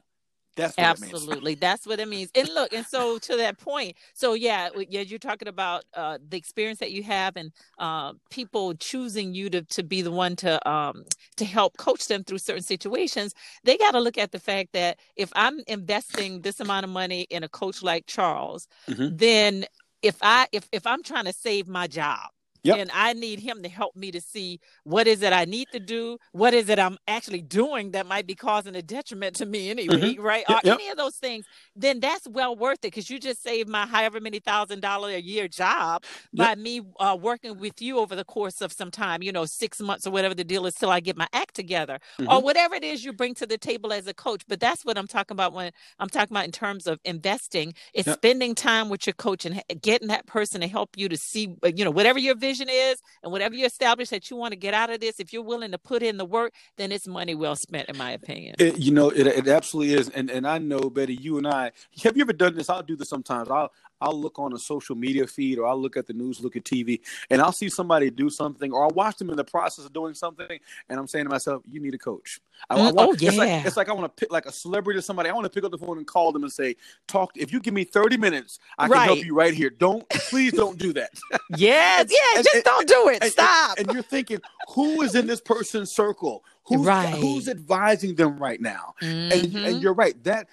That's 0.55 0.77
absolutely. 0.77 1.55
That's 1.55 1.88
what 1.88 2.00
it 2.00 2.08
means. 2.08 2.29
And 2.36 2.50
look, 2.50 2.74
and 2.74 2.86
so 2.86 3.17
to 3.20 3.38
that 3.38 3.58
point, 3.58 3.96
so 4.13 4.34
yeah, 4.34 4.70
yeah, 4.89 5.01
you're 5.01 5.20
talking 5.20 5.48
about 5.48 5.86
uh, 5.93 6.17
the 6.27 6.38
experience 6.38 6.79
that 6.79 6.91
you 6.91 7.03
have 7.03 7.38
and 7.38 7.51
uh, 7.79 8.13
people 8.29 8.74
choosing 8.75 9.34
you 9.34 9.50
to 9.50 9.62
to 9.62 9.84
be 9.84 10.01
the 10.01 10.12
one 10.12 10.36
to 10.38 10.70
um, 10.70 11.05
to 11.38 11.46
help 11.46 11.77
coach 11.77 12.08
them 12.08 12.24
through 12.24 12.39
certain 12.39 12.63
situations. 12.63 13.34
They 13.63 13.77
got 13.77 13.91
to 13.91 14.00
look 14.00 14.17
at 14.17 14.31
the 14.31 14.39
fact 14.39 14.74
that 14.74 15.00
if 15.15 15.31
I'm 15.36 15.62
investing 15.67 16.41
this 16.41 16.60
amount 16.60 16.84
of 16.84 16.89
money 16.89 17.22
in 17.29 17.43
a 17.43 17.50
coach 17.50 17.81
like 17.81 18.05
Charles, 18.08 18.67
mm-hmm. 18.89 19.15
then 19.15 19.65
if 20.01 20.17
I 20.22 20.48
if 20.51 20.67
if 20.72 20.86
I'm 20.86 21.03
trying 21.03 21.25
to 21.25 21.34
save 21.34 21.67
my 21.67 21.88
job, 21.88 22.29
Yep. 22.63 22.77
And 22.77 22.91
I 22.94 23.13
need 23.13 23.39
him 23.39 23.63
to 23.63 23.70
help 23.70 23.96
me 23.96 24.12
to 24.12 24.22
see 24.22 24.60
what 24.84 25.08
is 25.08 25.22
it 25.22 25.34
I 25.34 25.46
need 25.46 25.68
to 25.74 25.80
do, 25.80 26.18
what 26.32 26.53
is 26.53 26.70
it 26.70 26.77
I'm 26.77 26.98
actually 27.08 27.41
doing 27.41 27.91
that 27.91 28.06
might 28.06 28.27
be 28.27 28.36
causing 28.36 28.75
a 28.75 28.82
detriment 28.82 29.36
to 29.38 29.46
me 29.46 29.70
anyway, 29.72 29.96
mm-hmm. 29.96 30.22
right? 30.22 30.44
Yep. 30.48 30.63
Or 30.63 30.68
yep. 30.68 30.80
any 30.80 30.89
of 30.89 30.98
those 30.98 31.15
things, 31.15 31.46
then 31.75 32.00
that's 32.00 32.27
well 32.27 32.56
worth 32.56 32.80
it 32.80 32.82
because 32.84 33.10
you 33.10 33.20
just 33.20 33.41
saved 33.41 33.68
my 33.68 33.86
however 33.86 34.20
many 34.20 34.39
thousand 34.39 34.82
dollar 34.82 35.10
a 35.10 35.20
year 35.20 35.48
job 35.48 36.03
by 36.34 36.56
me 36.56 36.82
uh, 37.00 37.18
working 37.20 37.58
with 37.58 37.82
you 37.82 37.98
over 37.98 38.15
the 38.15 38.24
course 38.24 38.62
of 38.62 38.72
some 38.72 38.91
time, 38.91 39.24
you 39.24 39.32
know, 39.32 39.46
six 39.46 39.80
months 39.80 40.06
or 40.06 40.12
whatever 40.12 40.36
the 40.36 40.44
deal 40.44 40.65
is 40.65 40.75
till 40.75 40.91
I 40.91 41.00
get 41.00 41.18
my 41.18 41.27
act 41.34 41.56
together 41.56 42.00
mm-hmm. 42.20 42.32
or 42.32 42.41
whatever 42.41 42.75
it 42.75 42.84
is 42.84 43.03
you 43.03 43.12
bring 43.12 43.34
to 43.36 43.48
the 43.48 43.58
table 43.58 43.91
as 43.91 44.06
a 44.06 44.13
coach. 44.13 44.44
But 44.48 44.60
that's 44.60 44.86
what 44.86 44.98
I'm 44.98 45.08
talking 45.08 45.36
about 45.36 45.53
when 45.53 45.72
I'm 45.98 46.10
talking 46.10 46.36
about 46.36 46.46
in 46.46 46.51
terms 46.51 46.86
of 46.86 47.00
investing. 47.06 47.74
It's 47.94 48.12
spending 48.12 48.53
time 48.53 48.89
with 48.89 49.08
your 49.08 49.13
coach 49.13 49.46
and 49.46 49.62
getting 49.82 50.10
that 50.10 50.27
person 50.27 50.62
to 50.62 50.68
help 50.68 50.91
you 50.96 51.10
to 51.10 51.18
see, 51.18 51.56
uh, 51.63 51.72
you 51.75 51.84
know, 51.84 51.91
whatever 51.91 52.20
your 52.20 52.36
vision 52.36 52.50
vision 52.51 52.67
is 52.70 53.01
and 53.24 53.31
whatever 53.31 53.55
you 53.55 53.65
establish 53.65 54.10
that 54.10 54.29
you 54.29 54.38
want 54.38 54.51
to 54.51 54.60
get 54.60 54.74
out 54.74 54.89
of 54.89 55.00
this, 55.00 55.20
if 55.20 55.31
you're 55.34 55.43
willing 55.43 55.72
to 55.72 55.77
put 55.77 56.03
in 56.03 56.17
the 56.17 56.25
work, 56.25 56.53
then 56.77 56.91
it's 56.91 57.08
money 57.08 57.36
well 57.36 57.55
spent, 57.55 57.89
in 57.89 57.98
my 57.98 58.12
opinion. 58.12 58.55
It, 58.60 58.77
you 58.77 58.91
know, 58.91 59.10
it, 59.10 59.27
it 59.27 59.48
absolutely 59.48 59.93
is. 59.96 60.10
And 60.10 60.29
and 60.29 60.48
I 60.48 60.58
know, 60.58 60.89
Betty, 60.89 61.15
you 61.15 61.38
and 61.38 61.48
I, 61.48 61.72
have 62.03 62.15
you 62.17 62.22
ever 62.22 62.34
done 62.34 62.55
this? 62.55 62.70
I'll 62.70 62.84
do 62.84 62.96
this 62.96 63.10
sometimes. 63.10 63.50
I'll 63.50 63.72
I'll 64.01 64.20
look 64.20 64.39
on 64.39 64.53
a 64.53 64.60
social 64.60 64.96
media 64.96 65.27
feed 65.27 65.60
or 65.60 65.67
I'll 65.67 65.79
look 65.79 65.96
at 65.96 66.08
the 66.08 66.13
news, 66.13 66.41
look 66.41 66.55
at 66.55 66.63
TV, 66.63 67.00
and 67.29 67.41
I'll 67.41 67.51
see 67.51 67.70
somebody 67.70 68.10
do 68.10 68.29
something 68.29 68.72
or 68.72 68.84
I'll 68.84 68.89
watch 68.89 69.17
them 69.17 69.29
in 69.29 69.38
the 69.38 69.43
process 69.43 69.86
of 69.86 69.93
doing 69.93 70.13
something, 70.13 70.60
and 70.89 71.00
I'm 71.00 71.08
saying 71.08 71.25
to 71.25 71.29
myself, 71.29 71.63
"You 71.70 71.79
need 71.79 71.93
a 71.93 71.98
coach." 71.98 72.41
I, 72.70 72.75
mm, 72.75 72.79
I 72.79 72.91
want, 72.91 72.98
oh 72.98 73.15
yeah. 73.20 73.29
It's 73.29 73.38
like, 73.38 73.65
it's 73.65 73.77
like 73.77 73.89
I 73.89 73.93
want 73.93 74.05
to 74.05 74.20
pick 74.20 74.31
like 74.31 74.46
a 74.46 74.51
celebrity 74.51 74.98
or 74.98 75.01
somebody. 75.01 75.29
I 75.29 75.34
want 75.34 75.46
to 75.46 75.50
pick 75.50 75.63
up 75.63 75.72
the 75.72 75.77
phone 75.77 75.98
and 75.98 76.08
call 76.08 76.31
them 76.31 76.43
and 76.43 76.51
say, 76.51 76.75
"Talk. 77.08 77.31
If 77.36 77.53
you 77.53 77.60
give 77.60 77.74
me 77.74 77.84
30 77.84 78.17
minutes, 78.17 78.60
I 78.77 78.88
can 78.88 78.98
help 78.98 79.24
you 79.24 79.36
right 79.36 79.53
here. 79.53 79.70
Don't 79.70 80.08
please 80.10 80.53
don't 80.53 80.77
do 80.77 80.93
that." 80.93 81.12
yes, 81.58 82.12
yeah, 82.12 82.41
just 82.41 82.55
and, 82.55 82.63
don't 82.63 82.88
do 82.88 83.10
it. 83.10 83.24
And, 83.24 83.31
Stop. 83.31 83.77
And, 83.77 83.91
you're 83.91 84.03
thinking, 84.03 84.39
who 84.70 85.01
is 85.01 85.15
in 85.15 85.27
this 85.27 85.41
person's 85.41 85.91
circle? 85.91 86.43
Who's, 86.65 86.86
right. 86.86 87.13
who's 87.15 87.50
advising 87.50 88.15
them 88.15 88.38
right 88.38 88.62
now? 88.62 88.94
Mm-hmm. 89.01 89.56
And, 89.58 89.65
and 89.68 89.82
you're 89.82 89.94
right. 89.94 90.22
That, 90.24 90.48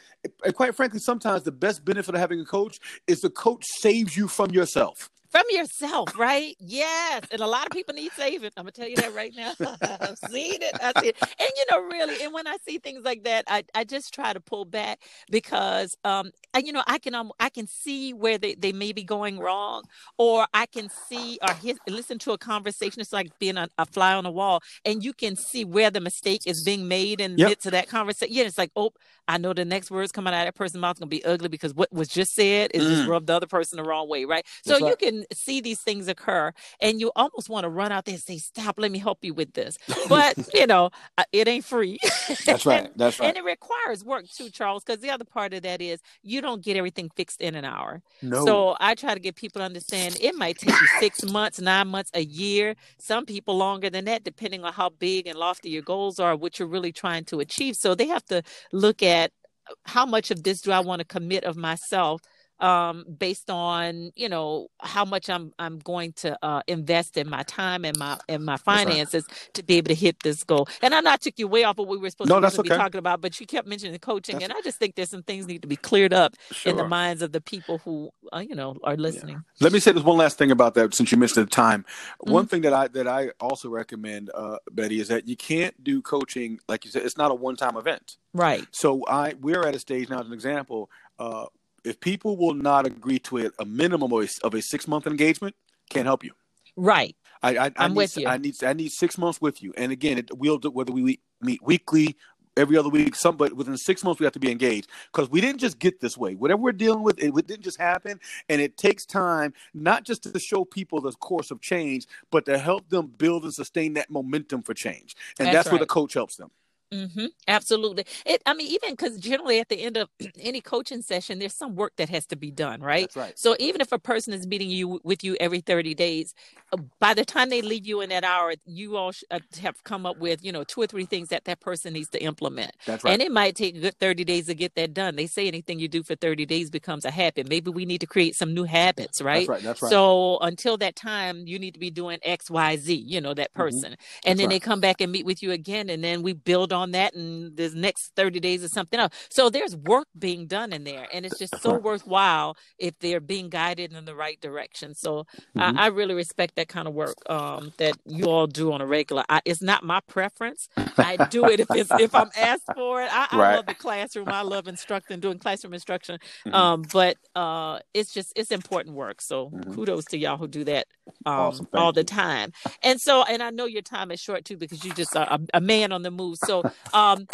quite 0.54 0.74
frankly, 0.74 0.98
sometimes 0.98 1.42
the 1.42 1.52
best 1.52 1.84
benefit 1.84 2.14
of 2.14 2.20
having 2.20 2.40
a 2.40 2.44
coach 2.44 2.80
is 3.06 3.20
the 3.20 3.30
coach 3.30 3.64
saves 3.66 4.16
you 4.16 4.26
from 4.26 4.50
yourself 4.50 5.10
from 5.30 5.44
yourself, 5.50 6.18
right? 6.18 6.56
Yes. 6.58 7.22
And 7.30 7.40
a 7.40 7.46
lot 7.46 7.66
of 7.66 7.72
people 7.72 7.94
need 7.94 8.12
saving. 8.12 8.50
I'm 8.56 8.64
gonna 8.64 8.72
tell 8.72 8.88
you 8.88 8.96
that 8.96 9.14
right 9.14 9.32
now. 9.36 9.52
I've 10.00 10.18
seen 10.18 10.62
it. 10.62 10.76
I 10.82 11.00
see 11.00 11.08
it. 11.08 11.16
And 11.20 11.50
you 11.56 11.64
know, 11.70 11.80
really, 11.82 12.22
and 12.24 12.32
when 12.32 12.46
I 12.46 12.56
see 12.66 12.78
things 12.78 13.04
like 13.04 13.24
that, 13.24 13.44
I, 13.48 13.64
I 13.74 13.84
just 13.84 14.14
try 14.14 14.32
to 14.32 14.40
pull 14.40 14.64
back 14.64 15.00
because 15.30 15.96
um 16.04 16.30
I, 16.54 16.60
you 16.60 16.72
know, 16.72 16.82
I 16.86 16.98
can 16.98 17.14
um, 17.14 17.30
I 17.38 17.50
can 17.50 17.66
see 17.66 18.12
where 18.12 18.38
they, 18.38 18.54
they 18.54 18.72
may 18.72 18.92
be 18.92 19.04
going 19.04 19.38
wrong, 19.38 19.84
or 20.16 20.46
I 20.54 20.66
can 20.66 20.88
see 21.08 21.38
or 21.46 21.54
his, 21.54 21.78
listen 21.86 22.18
to 22.20 22.32
a 22.32 22.38
conversation. 22.38 23.00
It's 23.00 23.12
like 23.12 23.38
being 23.38 23.56
a, 23.56 23.68
a, 23.76 23.86
fly 23.86 24.14
on 24.14 24.24
the 24.24 24.30
wall, 24.30 24.62
and 24.84 25.04
you 25.04 25.12
can 25.12 25.36
see 25.36 25.64
where 25.64 25.90
the 25.90 26.00
mistake 26.00 26.42
is 26.46 26.64
being 26.64 26.88
made 26.88 27.20
in 27.20 27.36
yep. 27.36 27.50
midst 27.50 27.66
of 27.66 27.72
that 27.72 27.88
conversation. 27.88 28.34
Yeah, 28.34 28.44
it's 28.44 28.58
like, 28.58 28.70
oh, 28.76 28.92
I 29.28 29.36
know 29.38 29.52
the 29.52 29.64
next 29.64 29.90
words 29.90 30.10
coming 30.10 30.32
out 30.32 30.40
of 30.40 30.46
that 30.46 30.54
person's 30.54 30.80
mouth 30.80 30.98
gonna 30.98 31.08
be 31.08 31.24
ugly 31.24 31.48
because 31.48 31.74
what 31.74 31.92
was 31.92 32.08
just 32.08 32.34
said 32.34 32.70
is 32.72 32.82
mm. 32.82 32.88
just 32.88 33.08
rubbed 33.08 33.26
the 33.26 33.34
other 33.34 33.46
person 33.46 33.76
the 33.76 33.84
wrong 33.84 34.08
way, 34.08 34.24
right? 34.24 34.44
So 34.64 34.72
That's 34.72 34.80
you 34.80 34.86
right. 34.86 34.98
can 34.98 35.17
can 35.26 35.36
see 35.36 35.60
these 35.60 35.80
things 35.80 36.08
occur 36.08 36.52
and 36.80 37.00
you 37.00 37.10
almost 37.16 37.48
want 37.48 37.64
to 37.64 37.68
run 37.68 37.92
out 37.92 38.04
there 38.04 38.14
and 38.14 38.22
say 38.22 38.38
stop 38.38 38.76
let 38.78 38.90
me 38.90 38.98
help 38.98 39.18
you 39.22 39.34
with 39.34 39.52
this. 39.54 39.78
But 40.08 40.36
you 40.54 40.66
know 40.66 40.90
uh, 41.18 41.24
it 41.32 41.48
ain't 41.48 41.64
free. 41.64 41.98
That's 42.46 42.64
right 42.64 42.90
that's 42.96 43.20
right. 43.20 43.28
and 43.28 43.36
it 43.36 43.44
requires 43.44 44.04
work 44.04 44.28
too 44.28 44.50
charles 44.50 44.84
because 44.84 45.00
the 45.00 45.10
other 45.10 45.24
part 45.24 45.52
of 45.54 45.62
that 45.62 45.80
is 45.82 46.00
you 46.22 46.40
don't 46.40 46.62
get 46.62 46.76
everything 46.76 47.10
fixed 47.14 47.40
in 47.40 47.54
an 47.54 47.64
hour. 47.64 48.02
No. 48.22 48.44
so 48.44 48.76
i 48.80 48.94
try 48.94 49.14
to 49.14 49.20
get 49.20 49.34
people 49.34 49.60
to 49.60 49.64
understand 49.64 50.16
it 50.20 50.34
might 50.34 50.58
take 50.58 50.70
you 50.70 50.86
six 51.00 51.24
months 51.24 51.60
nine 51.60 51.88
months 51.88 52.10
a 52.14 52.22
year 52.22 52.74
some 52.98 53.26
people 53.26 53.56
longer 53.56 53.90
than 53.90 54.04
that 54.06 54.24
depending 54.24 54.64
on 54.64 54.72
how 54.72 54.88
big 54.88 55.26
and 55.26 55.38
lofty 55.38 55.70
your 55.70 55.82
goals 55.82 56.18
are 56.18 56.36
what 56.36 56.58
you're 56.58 56.68
really 56.68 56.92
trying 56.92 57.24
to 57.24 57.40
achieve. 57.40 57.76
So 57.76 57.94
they 57.94 58.06
have 58.06 58.24
to 58.26 58.42
look 58.72 59.02
at 59.02 59.32
uh, 59.68 59.74
how 59.84 60.06
much 60.06 60.30
of 60.30 60.42
this 60.42 60.60
do 60.60 60.72
i 60.72 60.80
want 60.80 61.00
to 61.00 61.04
commit 61.04 61.44
of 61.44 61.56
myself 61.56 62.22
um, 62.60 63.04
based 63.18 63.50
on 63.50 64.12
you 64.16 64.28
know 64.28 64.68
how 64.80 65.04
much 65.04 65.30
I'm 65.30 65.52
I'm 65.58 65.78
going 65.78 66.12
to 66.14 66.38
uh, 66.44 66.62
invest 66.66 67.16
in 67.16 67.28
my 67.28 67.42
time 67.44 67.84
and 67.84 67.96
my 67.98 68.18
and 68.28 68.44
my 68.44 68.56
finances 68.56 69.24
right. 69.28 69.50
to 69.54 69.62
be 69.62 69.76
able 69.76 69.88
to 69.88 69.94
hit 69.94 70.20
this 70.22 70.44
goal. 70.44 70.68
And 70.82 70.94
I 70.94 71.00
not 71.00 71.20
took 71.20 71.38
you 71.38 71.48
way 71.48 71.64
off 71.64 71.78
what 71.78 71.88
we 71.88 71.98
were 71.98 72.10
supposed 72.10 72.30
no, 72.30 72.40
to 72.40 72.46
okay. 72.46 72.62
be 72.62 72.68
talking 72.68 72.98
about, 72.98 73.20
but 73.20 73.38
you 73.40 73.46
kept 73.46 73.68
mentioning 73.68 73.98
coaching, 73.98 74.34
that's 74.34 74.44
and 74.44 74.52
I 74.52 74.60
just 74.62 74.78
think 74.78 74.94
there's 74.94 75.10
some 75.10 75.22
things 75.22 75.46
need 75.46 75.62
to 75.62 75.68
be 75.68 75.76
cleared 75.76 76.12
up 76.12 76.34
sure. 76.50 76.70
in 76.70 76.76
the 76.76 76.86
minds 76.86 77.22
of 77.22 77.32
the 77.32 77.40
people 77.40 77.78
who 77.78 78.10
uh, 78.32 78.38
you 78.40 78.54
know 78.54 78.76
are 78.82 78.96
listening. 78.96 79.36
Yeah. 79.36 79.64
Let 79.64 79.72
me 79.72 79.80
say 79.80 79.92
this 79.92 80.02
one 80.02 80.16
last 80.16 80.38
thing 80.38 80.50
about 80.50 80.74
that, 80.74 80.94
since 80.94 81.12
you 81.12 81.18
missed 81.18 81.36
the 81.36 81.46
time. 81.46 81.84
Mm-hmm. 82.22 82.32
One 82.32 82.46
thing 82.46 82.62
that 82.62 82.72
I 82.72 82.88
that 82.88 83.06
I 83.06 83.30
also 83.40 83.68
recommend, 83.68 84.30
uh, 84.34 84.58
Betty, 84.72 85.00
is 85.00 85.08
that 85.08 85.28
you 85.28 85.36
can't 85.36 85.82
do 85.82 86.02
coaching 86.02 86.58
like 86.68 86.84
you 86.84 86.90
said. 86.90 87.02
It's 87.04 87.16
not 87.16 87.30
a 87.30 87.34
one 87.34 87.56
time 87.56 87.76
event. 87.76 88.16
Right. 88.34 88.66
So 88.70 89.04
I 89.08 89.34
we're 89.40 89.66
at 89.66 89.74
a 89.74 89.78
stage 89.78 90.08
now, 90.08 90.20
as 90.20 90.26
an 90.26 90.32
example. 90.32 90.90
Uh, 91.18 91.46
if 91.84 92.00
people 92.00 92.36
will 92.36 92.54
not 92.54 92.86
agree 92.86 93.18
to 93.20 93.38
a, 93.46 93.50
a 93.58 93.64
minimum 93.64 94.12
of 94.12 94.54
a, 94.54 94.62
six 94.62 94.88
month 94.88 95.06
engagement, 95.06 95.54
can't 95.90 96.06
help 96.06 96.24
you. 96.24 96.32
Right. 96.76 97.16
I, 97.42 97.56
I, 97.56 97.72
am 97.76 97.94
with 97.94 98.16
you. 98.16 98.26
I 98.26 98.36
need 98.36 98.62
I 98.62 98.72
need 98.72 98.90
six 98.92 99.16
months 99.16 99.40
with 99.40 99.62
you. 99.62 99.72
And 99.76 99.92
again, 99.92 100.18
it, 100.18 100.30
we'll 100.36 100.58
do, 100.58 100.70
whether 100.70 100.92
we 100.92 101.20
meet 101.40 101.62
weekly, 101.62 102.16
every 102.58 102.76
other 102.76 102.88
week, 102.88 103.14
some 103.14 103.36
but 103.36 103.54
within 103.54 103.76
six 103.76 104.02
months 104.02 104.20
we 104.20 104.24
have 104.24 104.32
to 104.32 104.40
be 104.40 104.50
engaged 104.50 104.88
because 105.12 105.30
we 105.30 105.40
didn't 105.40 105.60
just 105.60 105.78
get 105.78 106.00
this 106.00 106.18
way. 106.18 106.34
Whatever 106.34 106.60
we're 106.60 106.72
dealing 106.72 107.02
with, 107.02 107.18
it, 107.18 107.32
it, 107.34 107.46
didn't 107.46 107.62
just 107.62 107.80
happen, 107.80 108.20
and 108.48 108.60
it 108.60 108.76
takes 108.76 109.06
time 109.06 109.54
not 109.72 110.04
just 110.04 110.24
to 110.24 110.38
show 110.38 110.64
people 110.64 111.00
the 111.00 111.12
course 111.12 111.50
of 111.50 111.60
change, 111.60 112.06
but 112.30 112.44
to 112.46 112.58
help 112.58 112.88
them 112.90 113.06
build 113.06 113.44
and 113.44 113.54
sustain 113.54 113.94
that 113.94 114.10
momentum 114.10 114.62
for 114.62 114.74
change. 114.74 115.14
And 115.38 115.46
that's, 115.46 115.54
that's 115.54 115.66
right. 115.68 115.72
where 115.74 115.80
the 115.80 115.86
coach 115.86 116.14
helps 116.14 116.36
them. 116.36 116.50
Mm-hmm. 116.92 117.26
Absolutely. 117.46 118.06
It. 118.24 118.42
I 118.46 118.54
mean, 118.54 118.68
even 118.68 118.92
because 118.92 119.18
generally 119.18 119.60
at 119.60 119.68
the 119.68 119.82
end 119.82 119.96
of 119.96 120.08
any 120.40 120.60
coaching 120.60 121.02
session, 121.02 121.38
there's 121.38 121.54
some 121.54 121.74
work 121.74 121.94
that 121.96 122.08
has 122.08 122.26
to 122.26 122.36
be 122.36 122.50
done, 122.50 122.80
right? 122.80 123.02
That's 123.02 123.16
right. 123.16 123.38
So 123.38 123.56
even 123.58 123.80
if 123.80 123.92
a 123.92 123.98
person 123.98 124.32
is 124.32 124.46
meeting 124.46 124.70
you 124.70 125.00
with 125.04 125.22
you 125.22 125.36
every 125.38 125.60
30 125.60 125.94
days, 125.94 126.34
uh, 126.72 126.78
by 126.98 127.12
the 127.14 127.24
time 127.24 127.50
they 127.50 127.60
leave 127.60 127.86
you 127.86 128.00
in 128.00 128.08
that 128.08 128.24
hour, 128.24 128.54
you 128.64 128.96
all 128.96 129.12
uh, 129.30 129.40
have 129.60 129.84
come 129.84 130.06
up 130.06 130.18
with 130.18 130.42
you 130.44 130.52
know 130.52 130.64
two 130.64 130.80
or 130.80 130.86
three 130.86 131.04
things 131.04 131.28
that 131.28 131.44
that 131.44 131.60
person 131.60 131.92
needs 131.92 132.08
to 132.10 132.22
implement. 132.22 132.72
That's 132.86 133.04
right. 133.04 133.12
And 133.12 133.22
it 133.22 133.32
might 133.32 133.54
take 133.54 133.76
a 133.76 133.80
good 133.80 133.98
30 133.98 134.24
days 134.24 134.46
to 134.46 134.54
get 134.54 134.74
that 134.76 134.94
done. 134.94 135.16
They 135.16 135.26
say 135.26 135.46
anything 135.46 135.78
you 135.78 135.88
do 135.88 136.02
for 136.02 136.14
30 136.14 136.46
days 136.46 136.70
becomes 136.70 137.04
a 137.04 137.10
habit. 137.10 137.48
Maybe 137.48 137.70
we 137.70 137.84
need 137.84 138.00
to 138.00 138.06
create 138.06 138.34
some 138.34 138.54
new 138.54 138.64
habits, 138.64 139.20
right? 139.20 139.46
That's 139.46 139.48
right. 139.48 139.62
That's 139.62 139.82
right. 139.82 139.90
So 139.90 140.38
until 140.38 140.78
that 140.78 140.96
time, 140.96 141.46
you 141.46 141.58
need 141.58 141.74
to 141.74 141.80
be 141.80 141.90
doing 141.90 142.18
X, 142.22 142.50
Y, 142.50 142.76
Z. 142.76 142.94
You 142.94 143.20
know 143.20 143.34
that 143.34 143.52
person, 143.52 143.92
mm-hmm. 143.92 144.30
and 144.30 144.38
then 144.38 144.46
right. 144.46 144.54
they 144.54 144.60
come 144.60 144.80
back 144.80 145.02
and 145.02 145.12
meet 145.12 145.26
with 145.26 145.42
you 145.42 145.52
again, 145.52 145.90
and 145.90 146.02
then 146.02 146.22
we 146.22 146.32
build 146.32 146.72
on 146.72 146.77
that 146.86 147.14
and 147.14 147.56
this 147.56 147.74
next 147.74 148.12
30 148.16 148.40
days 148.40 148.64
or 148.64 148.68
something 148.68 148.98
else. 148.98 149.12
So 149.30 149.50
there's 149.50 149.76
work 149.76 150.08
being 150.18 150.46
done 150.46 150.72
in 150.72 150.84
there. 150.84 151.06
And 151.12 151.26
it's 151.26 151.38
just 151.38 151.60
so 151.60 151.78
worthwhile 151.78 152.56
if 152.78 152.98
they're 152.98 153.20
being 153.20 153.48
guided 153.48 153.92
in 153.92 154.04
the 154.04 154.14
right 154.14 154.40
direction. 154.40 154.94
So 154.94 155.26
mm-hmm. 155.56 155.78
I, 155.78 155.84
I, 155.84 155.86
really 155.88 156.14
respect 156.14 156.56
that 156.56 156.68
kind 156.68 156.86
of 156.86 156.94
work 156.94 157.16
um, 157.30 157.72
that 157.78 157.94
you 158.04 158.26
all 158.26 158.46
do 158.46 158.72
on 158.72 158.80
a 158.80 158.86
regular. 158.86 159.24
I, 159.28 159.40
it's 159.44 159.62
not 159.62 159.82
my 159.82 160.00
preference. 160.00 160.68
I 160.76 161.16
do 161.30 161.46
it 161.46 161.60
if 161.60 161.66
it's 161.70 161.90
if 161.98 162.14
I'm 162.14 162.30
asked 162.36 162.68
for 162.74 163.02
it. 163.02 163.08
I, 163.10 163.28
I 163.30 163.36
love 163.54 163.66
the 163.66 163.74
classroom. 163.74 164.28
I 164.28 164.42
love 164.42 164.68
instructing, 164.68 165.20
doing 165.20 165.38
classroom 165.38 165.74
instruction. 165.74 166.18
Mm-hmm. 166.46 166.54
Um, 166.54 166.84
but 166.92 167.16
uh, 167.34 167.80
it's 167.94 168.12
just 168.12 168.32
it's 168.36 168.50
important 168.50 168.94
work. 168.94 169.20
So 169.20 169.50
mm-hmm. 169.50 169.74
kudos 169.74 170.04
to 170.06 170.18
y'all 170.18 170.36
who 170.36 170.48
do 170.48 170.64
that 170.64 170.86
um, 171.26 171.34
awesome. 171.34 171.68
all 171.74 171.92
the 171.92 172.04
time. 172.04 172.52
And 172.82 173.00
so, 173.00 173.24
and 173.24 173.42
I 173.42 173.50
know 173.50 173.66
your 173.66 173.82
time 173.82 174.10
is 174.10 174.20
short 174.20 174.44
too 174.44 174.56
because 174.56 174.84
you 174.84 174.92
just 174.94 175.16
are 175.16 175.26
a, 175.30 175.40
a 175.54 175.60
man 175.60 175.92
on 175.92 176.02
the 176.02 176.10
move. 176.10 176.38
So, 176.44 176.62
um, 176.92 177.26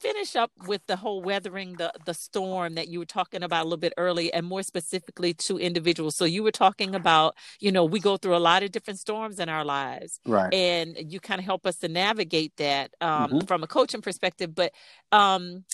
finish 0.00 0.36
up 0.36 0.50
with 0.66 0.84
the 0.86 0.96
whole 0.96 1.22
weathering 1.22 1.74
the 1.74 1.92
the 2.04 2.14
storm 2.14 2.74
that 2.74 2.88
you 2.88 2.98
were 2.98 3.06
talking 3.06 3.42
about 3.42 3.62
a 3.62 3.64
little 3.64 3.76
bit 3.76 3.92
early 3.96 4.32
and 4.32 4.46
more 4.46 4.62
specifically 4.62 5.34
to 5.34 5.58
individuals. 5.58 6.16
So 6.16 6.24
you 6.24 6.42
were 6.42 6.52
talking 6.52 6.94
about 6.94 7.36
you 7.60 7.72
know 7.72 7.84
we 7.84 8.00
go 8.00 8.16
through 8.16 8.36
a 8.36 8.38
lot 8.38 8.62
of 8.62 8.72
different 8.72 8.98
storms 8.98 9.38
in 9.38 9.48
our 9.48 9.64
lives 9.64 10.20
right. 10.26 10.52
and 10.52 10.96
you 11.12 11.20
kind 11.20 11.38
of 11.38 11.44
help 11.44 11.66
us 11.66 11.76
to 11.78 11.88
navigate 11.88 12.56
that 12.56 12.92
um, 13.00 13.30
mm-hmm. 13.30 13.40
from 13.46 13.62
a 13.62 13.66
coaching 13.66 14.02
perspective. 14.02 14.54
But 14.54 14.72
um, 15.12 15.64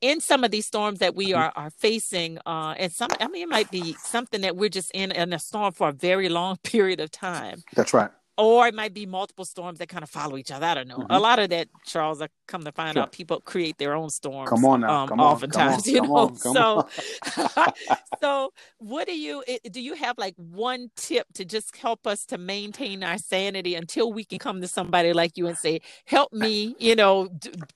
in 0.00 0.20
some 0.20 0.44
of 0.44 0.50
these 0.50 0.66
storms 0.66 0.98
that 1.00 1.14
we 1.14 1.28
mm-hmm. 1.28 1.38
are 1.38 1.52
are 1.54 1.70
facing 1.70 2.38
uh 2.46 2.74
and 2.78 2.90
some 2.90 3.08
i 3.20 3.28
mean 3.28 3.42
it 3.42 3.48
might 3.48 3.70
be 3.70 3.94
something 4.02 4.40
that 4.40 4.56
we're 4.56 4.68
just 4.68 4.90
in 4.92 5.12
in 5.12 5.32
a 5.32 5.38
storm 5.38 5.72
for 5.72 5.90
a 5.90 5.92
very 5.92 6.28
long 6.28 6.56
period 6.64 7.00
of 7.00 7.10
time. 7.10 7.62
That's 7.74 7.94
right 7.94 8.10
or 8.38 8.66
it 8.66 8.74
might 8.74 8.94
be 8.94 9.04
multiple 9.04 9.44
storms 9.44 9.78
that 9.78 9.88
kind 9.88 10.02
of 10.02 10.08
follow 10.08 10.36
each 10.36 10.50
other. 10.50 10.64
I 10.64 10.74
don't 10.74 10.88
know. 10.88 10.98
Mm-hmm. 10.98 11.12
A 11.12 11.18
lot 11.18 11.38
of 11.38 11.50
that, 11.50 11.68
Charles, 11.84 12.22
I 12.22 12.28
come 12.46 12.64
to 12.64 12.72
find 12.72 12.94
sure. 12.94 13.02
out 13.02 13.12
people 13.12 13.40
create 13.40 13.76
their 13.78 13.94
own 13.94 14.08
storms. 14.08 14.48
Come 14.48 14.64
on 14.64 14.80
now. 14.80 15.02
Um, 15.02 15.08
come 15.08 15.20
oftentimes, 15.20 15.86
on, 15.86 15.94
you 15.94 16.02
know. 16.02 16.16
On, 16.16 16.36
so, 16.36 16.88
so 18.20 18.52
what 18.78 19.06
do 19.06 19.18
you 19.18 19.42
do? 19.70 19.80
You 19.80 19.94
have 19.94 20.16
like 20.16 20.34
one 20.36 20.90
tip 20.96 21.26
to 21.34 21.44
just 21.44 21.76
help 21.76 22.06
us 22.06 22.24
to 22.26 22.38
maintain 22.38 23.02
our 23.02 23.18
sanity 23.18 23.74
until 23.74 24.12
we 24.12 24.24
can 24.24 24.38
come 24.38 24.60
to 24.62 24.68
somebody 24.68 25.12
like 25.12 25.36
you 25.36 25.46
and 25.46 25.58
say, 25.58 25.80
"Help 26.06 26.32
me," 26.32 26.74
you 26.78 26.96
know, 26.96 27.28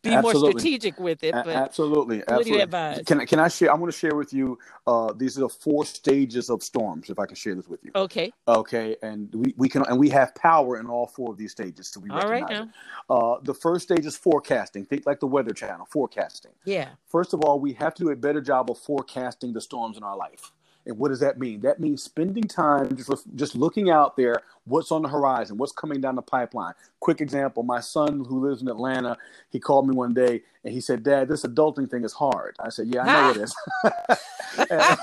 be 0.03 0.11
Absolutely. 0.11 0.23
more 0.23 0.35
strategic 0.35 0.99
with 0.99 1.23
it. 1.23 1.33
But 1.33 1.49
Absolutely. 1.49 2.23
What 2.27 2.45
do 2.45 2.51
you 2.51 2.63
advise? 2.63 3.03
Can 3.07 3.27
Can 3.27 3.39
I 3.41 3.49
share? 3.49 3.71
I 3.71 3.75
want 3.75 3.93
to 3.93 3.99
share 3.99 4.15
with 4.15 4.33
you. 4.33 4.59
Uh, 4.87 5.13
these 5.13 5.37
are 5.37 5.43
the 5.43 5.49
four 5.49 5.85
stages 5.85 6.49
of 6.49 6.63
storms. 6.63 7.11
If 7.11 7.19
I 7.19 7.27
can 7.27 7.37
share 7.37 7.55
this 7.55 7.69
with 7.69 7.85
you. 7.85 7.91
Okay. 7.95 8.33
Okay, 8.49 8.97
and 9.03 9.33
we 9.35 9.55
we 9.57 9.69
can 9.69 9.83
and 9.87 9.99
we 9.99 10.09
have 10.11 10.35
power 10.47 10.79
in 10.79 10.87
all 10.87 11.07
four 11.07 11.33
of 11.33 11.39
these 11.39 11.53
stages. 11.53 11.89
So 11.89 12.01
we 12.01 12.11
all 12.11 12.29
recognize 12.29 12.61
right 12.61 12.69
it. 12.69 12.69
Uh, 13.11 13.37
the 13.43 13.55
first 13.55 13.85
stage 13.85 14.07
is 14.07 14.17
forecasting. 14.17 14.85
Think 14.85 15.07
like 15.07 15.21
the 15.21 15.27
Weather 15.27 15.53
Channel, 15.53 15.87
forecasting. 15.91 16.53
Yeah. 16.65 16.91
First 17.09 17.35
of 17.35 17.41
all, 17.41 17.59
we 17.59 17.73
have 17.75 17.95
to 17.95 18.05
do 18.05 18.11
a 18.11 18.17
better 18.17 18.41
job 18.41 18.71
of 18.71 18.79
forecasting 18.79 19.53
the 19.53 19.61
storms 19.61 19.97
in 19.97 20.05
our 20.05 20.17
life. 20.17 20.53
And 20.87 20.99
what 20.99 21.09
does 21.09 21.19
that 21.19 21.37
mean? 21.37 21.63
That 21.63 21.81
means 21.81 22.03
spending 22.05 22.45
time 22.45 22.97
just 22.97 23.11
just 23.35 23.57
looking 23.57 23.91
out 23.91 24.17
there, 24.17 24.41
what's 24.67 24.93
on 24.93 25.03
the 25.03 25.09
horizon, 25.09 25.57
what's 25.59 25.73
coming 25.73 26.01
down 26.01 26.15
the 26.15 26.23
pipeline. 26.23 26.75
Quick 27.01 27.21
example: 27.21 27.65
my 27.65 27.81
son, 27.81 28.25
who 28.25 28.47
lives 28.49 28.63
in 28.63 28.69
Atlanta, 28.69 29.17
he 29.51 29.59
called 29.59 29.89
me 29.89 29.97
one 29.97 30.15
day 30.15 30.43
and 30.65 30.73
he 30.73 30.81
said, 30.81 31.03
"Dad, 31.03 31.29
this 31.29 31.43
adulting 31.43 31.91
thing 31.91 32.05
is 32.05 32.13
hard." 32.13 32.55
I 32.61 32.69
said, 32.69 32.87
"Yeah, 32.87 33.03
I 33.03 33.07
know 33.07 33.31
it 33.33 33.37
is." 33.45 33.57
and, 34.71 34.99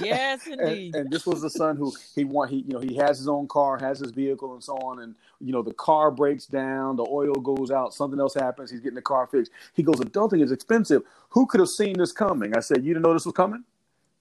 yes, 0.00 0.46
indeed. 0.46 0.94
And, 0.94 1.04
and, 1.06 1.10
this 1.10 1.26
was 1.26 1.42
the 1.42 1.50
son 1.50 1.76
who 1.76 1.92
he 2.14 2.24
want 2.24 2.50
he 2.50 2.58
you 2.58 2.74
know 2.74 2.80
he 2.80 2.94
has 2.96 3.18
his 3.18 3.28
own 3.28 3.48
car, 3.48 3.78
has 3.78 3.98
his 3.98 4.10
vehicle, 4.10 4.54
and 4.54 4.62
so 4.62 4.76
on. 4.78 5.00
And 5.00 5.14
you 5.40 5.52
know 5.52 5.62
the 5.62 5.74
car 5.74 6.10
breaks 6.10 6.46
down, 6.46 6.96
the 6.96 7.06
oil 7.08 7.34
goes 7.34 7.70
out, 7.70 7.94
something 7.94 8.20
else 8.20 8.34
happens. 8.34 8.70
He's 8.70 8.80
getting 8.80 8.96
the 8.96 9.02
car 9.02 9.26
fixed. 9.26 9.52
He 9.74 9.82
goes, 9.82 9.96
"Adulting 9.96 10.42
is 10.42 10.52
expensive. 10.52 11.02
Who 11.30 11.46
could 11.46 11.60
have 11.60 11.68
seen 11.68 11.98
this 11.98 12.12
coming?" 12.12 12.56
I 12.56 12.60
said, 12.60 12.84
"You 12.84 12.94
didn't 12.94 13.04
know 13.04 13.12
this 13.12 13.26
was 13.26 13.34
coming." 13.34 13.64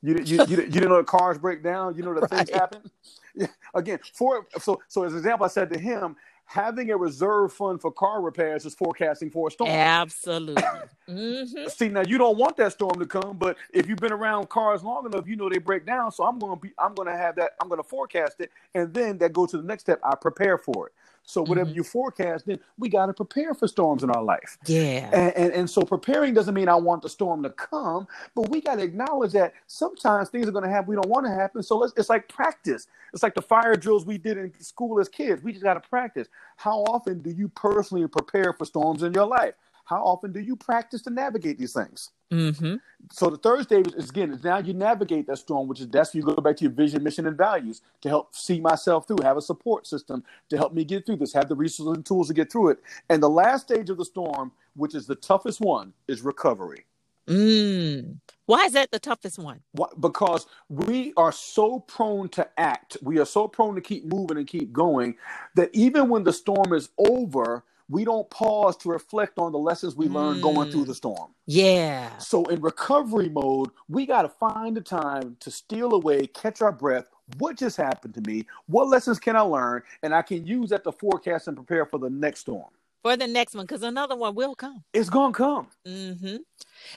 You, 0.02 0.16
you, 0.24 0.38
you, 0.46 0.58
you 0.58 0.68
didn't 0.68 0.90
know 0.90 0.98
that 0.98 1.08
cars 1.08 1.38
break 1.38 1.62
down. 1.62 1.96
You 1.96 2.04
know 2.04 2.14
that 2.14 2.22
right. 2.32 2.48
things 2.48 2.58
happen. 2.58 2.90
Yeah. 3.36 3.48
Again, 3.74 4.00
for 4.14 4.48
so 4.60 4.82
so 4.88 5.04
as 5.04 5.14
an 5.14 5.20
example, 5.20 5.46
I 5.46 5.50
said 5.50 5.70
to 5.72 5.80
him, 5.80 6.16
having 6.50 6.90
a 6.90 6.98
reserve 6.98 7.54
fund 7.54 7.80
for 7.80 7.92
car 7.92 8.24
repairs 8.24 8.66
is 8.66 8.74
forecasting 8.74 9.30
for 9.30 9.50
a 9.50 9.52
storm. 9.52 9.70
Absolutely. 9.70 10.64
mm-hmm. 11.08 11.68
See, 11.68 11.90
now 11.90 12.02
you 12.02 12.18
don't 12.18 12.40
want 12.40 12.58
that 12.58 12.72
storm 12.72 13.00
to 13.00 13.06
come, 13.06 13.38
but 13.38 13.56
if 13.72 13.88
you've 13.88 14.00
been 14.00 14.12
around 14.12 14.50
cars 14.50 14.84
long 14.84 15.06
enough, 15.06 15.28
you 15.28 15.36
know 15.36 15.48
they 15.48 15.60
break 15.60 15.86
down. 15.86 16.12
So 16.12 16.24
I'm 16.24 16.40
going 16.40 16.56
to 16.56 16.60
be, 16.60 16.72
I'm 16.80 16.96
going 16.96 17.08
to 17.08 17.16
have 17.16 17.36
that, 17.36 17.52
I'm 17.62 17.70
going 17.70 17.80
to 17.80 17.88
forecast 17.88 18.40
it, 18.40 18.50
and 18.74 18.92
then 18.92 19.20
that 19.20 19.32
goes 19.32 19.52
to 19.52 19.58
the 19.58 19.64
next 19.64 19.84
step. 19.84 20.00
I 20.04 20.16
prepare 20.16 20.58
for 20.58 20.88
it. 20.88 20.94
So 21.30 21.44
whatever 21.44 21.70
mm-hmm. 21.70 21.78
you 21.78 21.84
forecast, 21.84 22.48
then 22.48 22.60
we 22.80 22.90
got 22.90 23.06
to 23.06 23.14
prepare 23.14 23.54
for 23.54 23.68
storms 23.68 24.04
in 24.04 24.10
our 24.10 24.24
life. 24.24 24.58
Yeah. 24.66 25.10
And, 25.14 25.34
and, 25.36 25.54
and 25.54 25.70
so 25.70 25.84
preparing 25.84 26.34
doesn't 26.34 26.56
mean 26.56 26.68
I 26.68 26.76
want 26.76 27.04
the 27.04 27.10
storm 27.10 27.44
to 27.44 27.52
come, 27.52 28.08
but 28.34 28.50
we 28.50 28.62
got 28.62 28.76
to 28.76 28.82
acknowledge 28.82 29.34
that 29.34 29.54
sometimes 29.68 30.30
things 30.30 30.48
are 30.48 30.52
going 30.52 30.64
to 30.64 30.70
happen 30.70 30.90
we 30.90 30.96
don't 30.96 31.10
want 31.10 31.28
to 31.28 31.32
happen. 31.32 31.62
So 31.62 31.78
let's, 31.78 31.94
it's 31.96 32.10
like 32.10 32.28
practice. 32.30 32.88
It's 33.14 33.22
like 33.22 33.36
the 33.36 33.44
fire 33.44 33.76
drills 33.76 34.06
we 34.06 34.18
did 34.18 34.38
in 34.38 34.52
school 34.60 35.00
as 35.00 35.08
kids. 35.08 35.44
We 35.44 35.52
just 35.52 35.64
got 35.64 35.76
to 35.76 35.88
practice. 35.88 36.28
How 36.58 36.80
often 36.86 37.22
do 37.22 37.30
you 37.30 37.48
personally 37.50 38.08
prepare 38.08 38.54
for 38.54 38.66
storms 38.66 39.04
in 39.04 39.14
your 39.14 39.28
life? 39.28 39.54
How 39.90 40.04
often 40.04 40.32
do 40.32 40.40
you 40.40 40.56
practice 40.56 41.02
to 41.02 41.10
navigate 41.10 41.58
these 41.58 41.74
things? 41.74 42.12
Mm-hmm. 42.32 42.76
So 43.12 43.32
the 43.32 43.38
third 43.38 43.64
stage 43.64 43.88
is 43.98 44.12
again 44.12 44.32
is 44.32 44.44
now 44.44 44.60
you 44.60 44.76
navigate 44.76 45.26
that 45.26 45.38
storm, 45.38 45.68
which 45.68 45.80
is 45.80 45.88
that's 45.88 46.14
you 46.14 46.22
go 46.22 46.36
back 46.36 46.58
to 46.58 46.66
your 46.66 46.72
vision, 46.72 47.02
mission, 47.02 47.26
and 47.26 47.36
values 47.36 47.82
to 48.02 48.10
help 48.10 48.36
see 48.36 48.62
myself 48.62 49.08
through, 49.08 49.18
have 49.24 49.36
a 49.36 49.42
support 49.42 49.88
system 49.88 50.24
to 50.50 50.58
help 50.58 50.76
me 50.76 50.84
get 50.84 51.08
through 51.08 51.16
this, 51.16 51.34
have 51.34 51.50
the 51.50 51.56
resources 51.56 51.96
and 51.96 52.06
tools 52.06 52.28
to 52.28 52.36
get 52.36 52.52
through 52.52 52.70
it. 52.70 52.84
And 53.10 53.24
the 53.24 53.32
last 53.32 53.64
stage 53.64 53.90
of 53.90 53.98
the 53.98 54.06
storm, 54.06 54.52
which 54.76 54.94
is 54.94 55.08
the 55.08 55.16
toughest 55.16 55.60
one, 55.60 55.92
is 56.08 56.22
recovery. 56.22 56.86
Mm. 57.26 58.20
Why 58.46 58.66
is 58.66 58.74
that 58.74 58.92
the 58.92 59.00
toughest 59.00 59.40
one? 59.40 59.62
Because 60.00 60.46
we 60.70 61.14
are 61.18 61.32
so 61.32 61.80
prone 61.80 62.30
to 62.30 62.48
act, 62.60 62.98
we 63.02 63.18
are 63.18 63.26
so 63.26 63.48
prone 63.48 63.74
to 63.74 63.82
keep 63.82 64.06
moving 64.06 64.38
and 64.38 64.46
keep 64.46 64.72
going 64.72 65.16
that 65.56 65.72
even 65.74 66.10
when 66.10 66.24
the 66.24 66.34
storm 66.34 66.74
is 66.74 66.90
over, 67.00 67.64
we 67.90 68.06
don't 68.06 68.30
pause 68.30 68.78
to 68.78 68.90
reflect 68.90 69.40
on 69.40 69.52
the 69.52 69.58
lessons 69.58 69.96
we 69.96 70.08
learned 70.08 70.40
mm. 70.40 70.44
going 70.44 70.72
through 70.72 70.86
the 70.86 70.96
storm. 70.96 71.32
Yeah. 71.48 72.16
So 72.18 72.46
in 72.46 72.62
recovery 72.62 73.30
mode, 73.30 73.70
we 73.88 74.06
got 74.06 74.22
to 74.22 74.30
find 74.30 74.78
the 74.78 74.82
time 74.82 75.36
to 75.40 75.52
steal 75.52 75.94
away, 75.94 76.28
catch 76.28 76.62
our 76.62 76.72
breath. 76.72 77.10
What 77.38 77.58
just 77.58 77.78
happened 77.78 78.14
to 78.16 78.22
me? 78.22 78.46
What 78.68 78.88
lessons 78.88 79.20
can 79.20 79.36
I 79.36 79.42
learn? 79.42 79.84
And 80.04 80.14
I 80.14 80.22
can 80.22 80.46
use 80.46 80.70
that 80.70 80.84
to 80.84 80.92
forecast 80.92 81.48
and 81.48 81.58
prepare 81.58 81.86
for 81.86 81.98
the 81.98 82.10
next 82.10 82.42
storm 82.42 82.70
for 83.02 83.16
the 83.16 83.28
next 83.28 83.56
one 83.56 83.66
because 83.66 83.84
another 83.84 84.16
one 84.16 84.36
will 84.36 84.56
come. 84.56 84.84
It's 84.94 85.10
gonna 85.10 85.34
come. 85.34 85.68
Mm-hmm. 85.88 86.38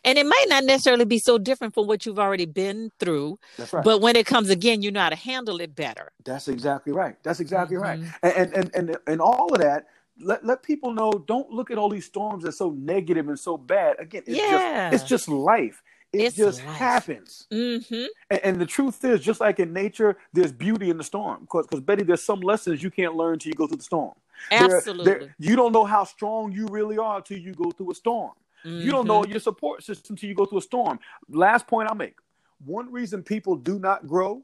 And 0.05 0.19
it 0.19 0.27
might 0.27 0.47
not 0.49 0.65
necessarily 0.65 1.05
be 1.05 1.19
so 1.19 1.39
different 1.39 1.75
from 1.75 1.87
what 1.87 2.07
you've 2.07 2.19
already 2.19 2.47
been 2.47 2.91
through. 2.99 3.39
That's 3.57 3.73
right. 3.73 3.85
But 3.85 4.01
when 4.01 4.17
it 4.17 4.27
comes 4.27 4.51
again, 4.51 4.83
you 4.83 4.91
know 4.91 5.01
how 5.01 5.11
to 5.11 5.17
handle 5.17 5.61
it 5.61 5.75
better. 5.75 6.13
That's 6.25 6.49
exactly 6.49 6.93
right. 6.93 7.17
That's 7.23 7.41
exactly 7.41 7.77
mm-hmm. 7.77 8.03
right. 8.03 8.37
And, 8.37 8.53
and 8.53 8.71
and 8.75 8.97
and 9.07 9.21
all 9.21 9.53
of 9.53 9.61
that. 9.61 9.87
Let, 10.21 10.45
let 10.45 10.63
people 10.63 10.93
know. 10.93 11.13
Don't 11.13 11.51
look 11.51 11.71
at 11.71 11.79
all 11.79 11.89
these 11.89 12.07
storms 12.07 12.45
as 12.45 12.59
so 12.59 12.71
negative 12.71 13.29
and 13.29 13.39
so 13.39 13.57
bad. 13.57 13.97
Again, 13.99 14.23
it's 14.27 14.37
yeah. 14.37 14.91
just 14.91 15.03
it's 15.03 15.09
just 15.09 15.29
life. 15.29 15.83
It 16.13 16.21
it's 16.21 16.37
just 16.37 16.65
life. 16.65 16.77
happens. 16.77 17.47
Mm-hmm. 17.51 18.05
And, 18.31 18.41
and, 18.45 18.61
the 18.61 18.67
truth 18.67 19.03
is, 19.05 19.21
just 19.21 19.41
like 19.41 19.59
in 19.59 19.73
nature, 19.73 20.19
there's 20.35 20.53
beauty 20.53 20.91
in 20.91 20.99
the 20.99 21.05
storm. 21.05 21.41
Because 21.41 21.81
Betty, 21.81 22.03
there's 22.03 22.23
some 22.23 22.41
lessons 22.41 22.83
you 22.83 22.91
can't 22.91 23.15
learn 23.15 23.39
till 23.39 23.49
you 23.49 23.55
go 23.55 23.67
through 23.67 23.79
the 23.79 23.83
storm. 23.83 24.13
Absolutely. 24.51 25.05
They're, 25.05 25.19
they're, 25.21 25.37
you 25.39 25.57
don't 25.57 25.73
know 25.73 25.85
how 25.85 26.05
strong 26.05 26.53
you 26.53 26.67
really 26.67 26.99
are 26.99 27.17
until 27.17 27.39
you 27.39 27.55
go 27.55 27.71
through 27.71 27.93
a 27.93 27.95
storm. 27.95 28.33
Mm-hmm. 28.65 28.81
You 28.81 28.91
don't 28.91 29.07
know 29.07 29.23
mm-hmm. 29.23 29.31
your 29.31 29.41
support 29.41 29.83
system 29.83 30.15
until 30.15 30.29
you 30.29 30.35
go 30.35 30.45
through 30.45 30.59
a 30.59 30.63
storm. 30.63 30.99
Last 31.29 31.67
point 31.67 31.89
I'll 31.89 31.97
make. 31.97 32.17
One 32.65 32.93
reason 32.93 33.23
people 33.23 33.57
do 33.57 33.79
not 33.79 34.07
grow 34.07 34.43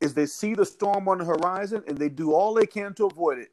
is 0.00 0.14
they 0.14 0.26
see 0.26 0.54
the 0.54 0.64
storm 0.64 1.08
on 1.08 1.18
the 1.18 1.24
horizon 1.24 1.82
and 1.86 1.98
they 1.98 2.08
do 2.08 2.32
all 2.32 2.54
they 2.54 2.66
can 2.66 2.94
to 2.94 3.06
avoid 3.06 3.38
it. 3.38 3.50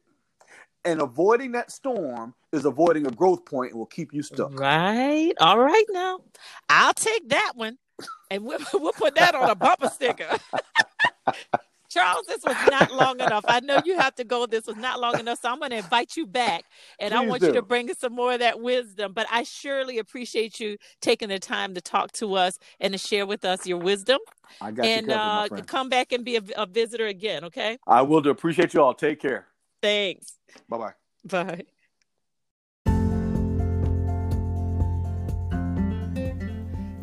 And 0.86 1.00
avoiding 1.02 1.52
that 1.52 1.72
storm 1.72 2.34
is 2.52 2.64
avoiding 2.64 3.06
a 3.06 3.10
growth 3.10 3.44
point 3.44 3.72
and 3.72 3.78
will 3.78 3.86
keep 3.86 4.14
you 4.14 4.22
stuck. 4.22 4.58
Right. 4.58 5.32
All 5.40 5.58
right 5.58 5.84
now. 5.90 6.20
I'll 6.68 6.94
take 6.94 7.28
that 7.30 7.52
one. 7.56 7.78
And 8.30 8.44
we'll, 8.44 8.60
we'll 8.74 8.92
put 8.92 9.16
that 9.16 9.34
on 9.34 9.50
a 9.50 9.54
bumper 9.54 9.88
sticker. 9.88 10.28
Charles, 11.88 12.26
this 12.26 12.42
was 12.44 12.56
not 12.70 12.92
long 12.92 13.20
enough. 13.20 13.44
I 13.48 13.60
know 13.60 13.80
you 13.84 13.98
have 13.98 14.14
to 14.16 14.24
go. 14.24 14.46
This 14.46 14.66
was 14.66 14.76
not 14.76 15.00
long 15.00 15.18
enough. 15.18 15.40
So 15.40 15.50
I'm 15.50 15.58
going 15.58 15.70
to 15.70 15.78
invite 15.78 16.16
you 16.16 16.26
back 16.26 16.64
and 17.00 17.12
Please 17.12 17.18
I 17.18 17.26
want 17.26 17.40
do. 17.40 17.46
you 17.48 17.52
to 17.54 17.62
bring 17.62 17.90
us 17.90 17.98
some 17.98 18.12
more 18.12 18.34
of 18.34 18.40
that 18.40 18.60
wisdom. 18.60 19.12
But 19.12 19.26
I 19.30 19.44
surely 19.44 19.98
appreciate 19.98 20.60
you 20.60 20.76
taking 21.00 21.30
the 21.30 21.38
time 21.38 21.74
to 21.74 21.80
talk 21.80 22.12
to 22.12 22.34
us 22.34 22.58
and 22.80 22.92
to 22.92 22.98
share 22.98 23.24
with 23.24 23.44
us 23.44 23.66
your 23.66 23.78
wisdom. 23.78 24.18
I 24.60 24.72
got 24.72 24.86
and 24.86 25.06
you 25.06 25.12
covered, 25.12 25.60
uh, 25.60 25.62
come 25.62 25.88
back 25.88 26.12
and 26.12 26.24
be 26.24 26.36
a, 26.36 26.42
a 26.56 26.66
visitor 26.66 27.06
again, 27.06 27.44
okay? 27.44 27.78
I 27.86 28.02
will 28.02 28.20
do. 28.20 28.30
Appreciate 28.30 28.74
you 28.74 28.82
all. 28.82 28.94
Take 28.94 29.20
care. 29.20 29.46
Thanks. 29.86 30.32
Bye-bye. 30.68 30.94
Bye. 31.26 31.62